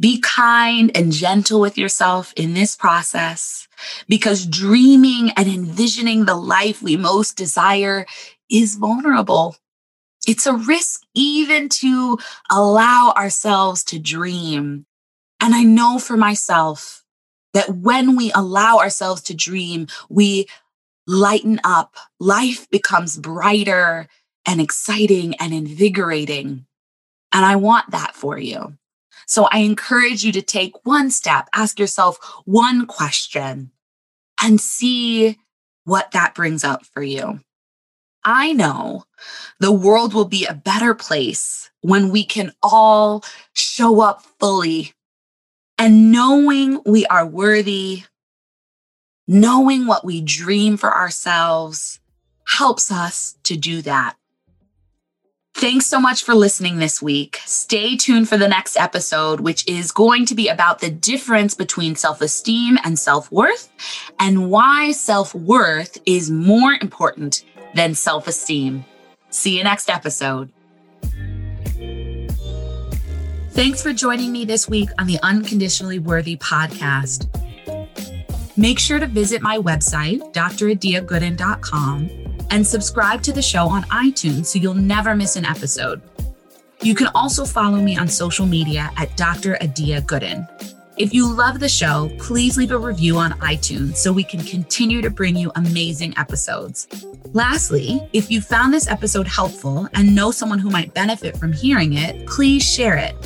Be 0.00 0.20
kind 0.20 0.90
and 0.96 1.12
gentle 1.12 1.60
with 1.60 1.76
yourself 1.76 2.32
in 2.36 2.54
this 2.54 2.76
process 2.76 3.66
because 4.08 4.46
dreaming 4.46 5.30
and 5.36 5.48
envisioning 5.48 6.24
the 6.24 6.36
life 6.36 6.82
we 6.82 6.96
most 6.96 7.36
desire 7.36 8.06
is 8.50 8.76
vulnerable. 8.76 9.56
It's 10.26 10.46
a 10.46 10.54
risk 10.54 11.02
even 11.14 11.68
to 11.70 12.18
allow 12.50 13.12
ourselves 13.16 13.82
to 13.84 13.98
dream. 13.98 14.86
And 15.40 15.54
I 15.54 15.62
know 15.62 15.98
for 15.98 16.16
myself 16.16 16.97
that 17.58 17.70
when 17.70 18.14
we 18.14 18.30
allow 18.36 18.78
ourselves 18.78 19.20
to 19.20 19.34
dream, 19.34 19.88
we 20.08 20.46
lighten 21.08 21.60
up. 21.64 21.96
Life 22.20 22.70
becomes 22.70 23.16
brighter 23.16 24.06
and 24.46 24.60
exciting 24.60 25.34
and 25.40 25.52
invigorating. 25.52 26.66
And 27.32 27.44
I 27.44 27.56
want 27.56 27.90
that 27.90 28.14
for 28.14 28.38
you. 28.38 28.74
So 29.26 29.48
I 29.50 29.58
encourage 29.58 30.22
you 30.22 30.30
to 30.32 30.40
take 30.40 30.86
one 30.86 31.10
step, 31.10 31.48
ask 31.52 31.80
yourself 31.80 32.18
one 32.44 32.86
question 32.86 33.72
and 34.40 34.60
see 34.60 35.36
what 35.82 36.12
that 36.12 36.36
brings 36.36 36.62
up 36.62 36.86
for 36.86 37.02
you. 37.02 37.40
I 38.24 38.52
know 38.52 39.02
the 39.58 39.72
world 39.72 40.14
will 40.14 40.26
be 40.26 40.46
a 40.46 40.54
better 40.54 40.94
place 40.94 41.70
when 41.80 42.10
we 42.10 42.22
can 42.22 42.52
all 42.62 43.24
show 43.52 44.00
up 44.00 44.22
fully 44.38 44.92
and 45.78 46.10
knowing 46.10 46.80
we 46.84 47.06
are 47.06 47.26
worthy, 47.26 48.04
knowing 49.26 49.86
what 49.86 50.04
we 50.04 50.20
dream 50.20 50.76
for 50.76 50.94
ourselves 50.94 52.00
helps 52.46 52.90
us 52.90 53.36
to 53.44 53.56
do 53.56 53.82
that. 53.82 54.16
Thanks 55.54 55.86
so 55.86 56.00
much 56.00 56.22
for 56.22 56.34
listening 56.34 56.78
this 56.78 57.02
week. 57.02 57.40
Stay 57.44 57.96
tuned 57.96 58.28
for 58.28 58.36
the 58.36 58.46
next 58.46 58.76
episode, 58.76 59.40
which 59.40 59.66
is 59.66 59.90
going 59.90 60.24
to 60.26 60.36
be 60.36 60.46
about 60.46 60.78
the 60.78 60.90
difference 60.90 61.54
between 61.54 61.96
self 61.96 62.20
esteem 62.20 62.78
and 62.84 62.96
self 62.96 63.30
worth 63.32 63.68
and 64.20 64.50
why 64.50 64.92
self 64.92 65.34
worth 65.34 65.98
is 66.06 66.30
more 66.30 66.74
important 66.80 67.44
than 67.74 67.94
self 67.94 68.28
esteem. 68.28 68.84
See 69.30 69.58
you 69.58 69.64
next 69.64 69.90
episode. 69.90 70.52
Thanks 73.58 73.82
for 73.82 73.92
joining 73.92 74.30
me 74.30 74.44
this 74.44 74.68
week 74.68 74.88
on 75.00 75.08
the 75.08 75.18
Unconditionally 75.24 75.98
Worthy 75.98 76.36
podcast. 76.36 77.26
Make 78.56 78.78
sure 78.78 79.00
to 79.00 79.06
visit 79.08 79.42
my 79.42 79.58
website, 79.58 80.20
dradiagooden.com 80.32 82.10
and 82.52 82.64
subscribe 82.64 83.20
to 83.22 83.32
the 83.32 83.42
show 83.42 83.68
on 83.68 83.82
iTunes 83.86 84.46
so 84.46 84.60
you'll 84.60 84.74
never 84.74 85.16
miss 85.16 85.34
an 85.34 85.44
episode. 85.44 86.00
You 86.82 86.94
can 86.94 87.08
also 87.16 87.44
follow 87.44 87.78
me 87.78 87.98
on 87.98 88.06
social 88.06 88.46
media 88.46 88.92
at 88.96 89.16
Dr. 89.16 89.60
Adia 89.60 90.02
Gooden. 90.02 90.46
If 90.96 91.12
you 91.12 91.28
love 91.28 91.58
the 91.58 91.68
show, 91.68 92.12
please 92.20 92.56
leave 92.56 92.70
a 92.70 92.78
review 92.78 93.18
on 93.18 93.32
iTunes 93.40 93.96
so 93.96 94.12
we 94.12 94.22
can 94.22 94.44
continue 94.44 95.02
to 95.02 95.10
bring 95.10 95.34
you 95.34 95.50
amazing 95.56 96.16
episodes. 96.16 96.86
Lastly, 97.32 98.08
if 98.12 98.30
you 98.30 98.40
found 98.40 98.72
this 98.72 98.86
episode 98.86 99.26
helpful 99.26 99.88
and 99.94 100.14
know 100.14 100.30
someone 100.30 100.60
who 100.60 100.70
might 100.70 100.94
benefit 100.94 101.36
from 101.36 101.52
hearing 101.52 101.94
it, 101.94 102.24
please 102.28 102.64
share 102.64 102.96
it. 102.96 103.16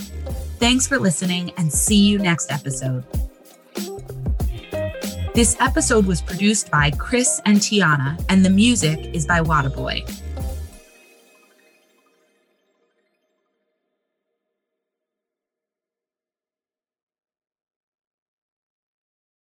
Thanks 0.63 0.87
for 0.87 0.97
listening 0.97 1.51
and 1.57 1.73
see 1.73 2.07
you 2.07 2.21
next 2.21 2.53
episode. 2.53 3.03
This 5.35 5.57
episode 5.59 6.07
was 6.07 6.23
produced 6.23 6.71
by 6.71 6.93
Chris 6.93 7.41
and 7.47 7.59
Tiana, 7.59 8.25
and 8.29 8.45
the 8.45 8.51
music 8.51 9.13
is 9.13 9.27
by 9.27 9.41
Wadaboy. 9.41 10.22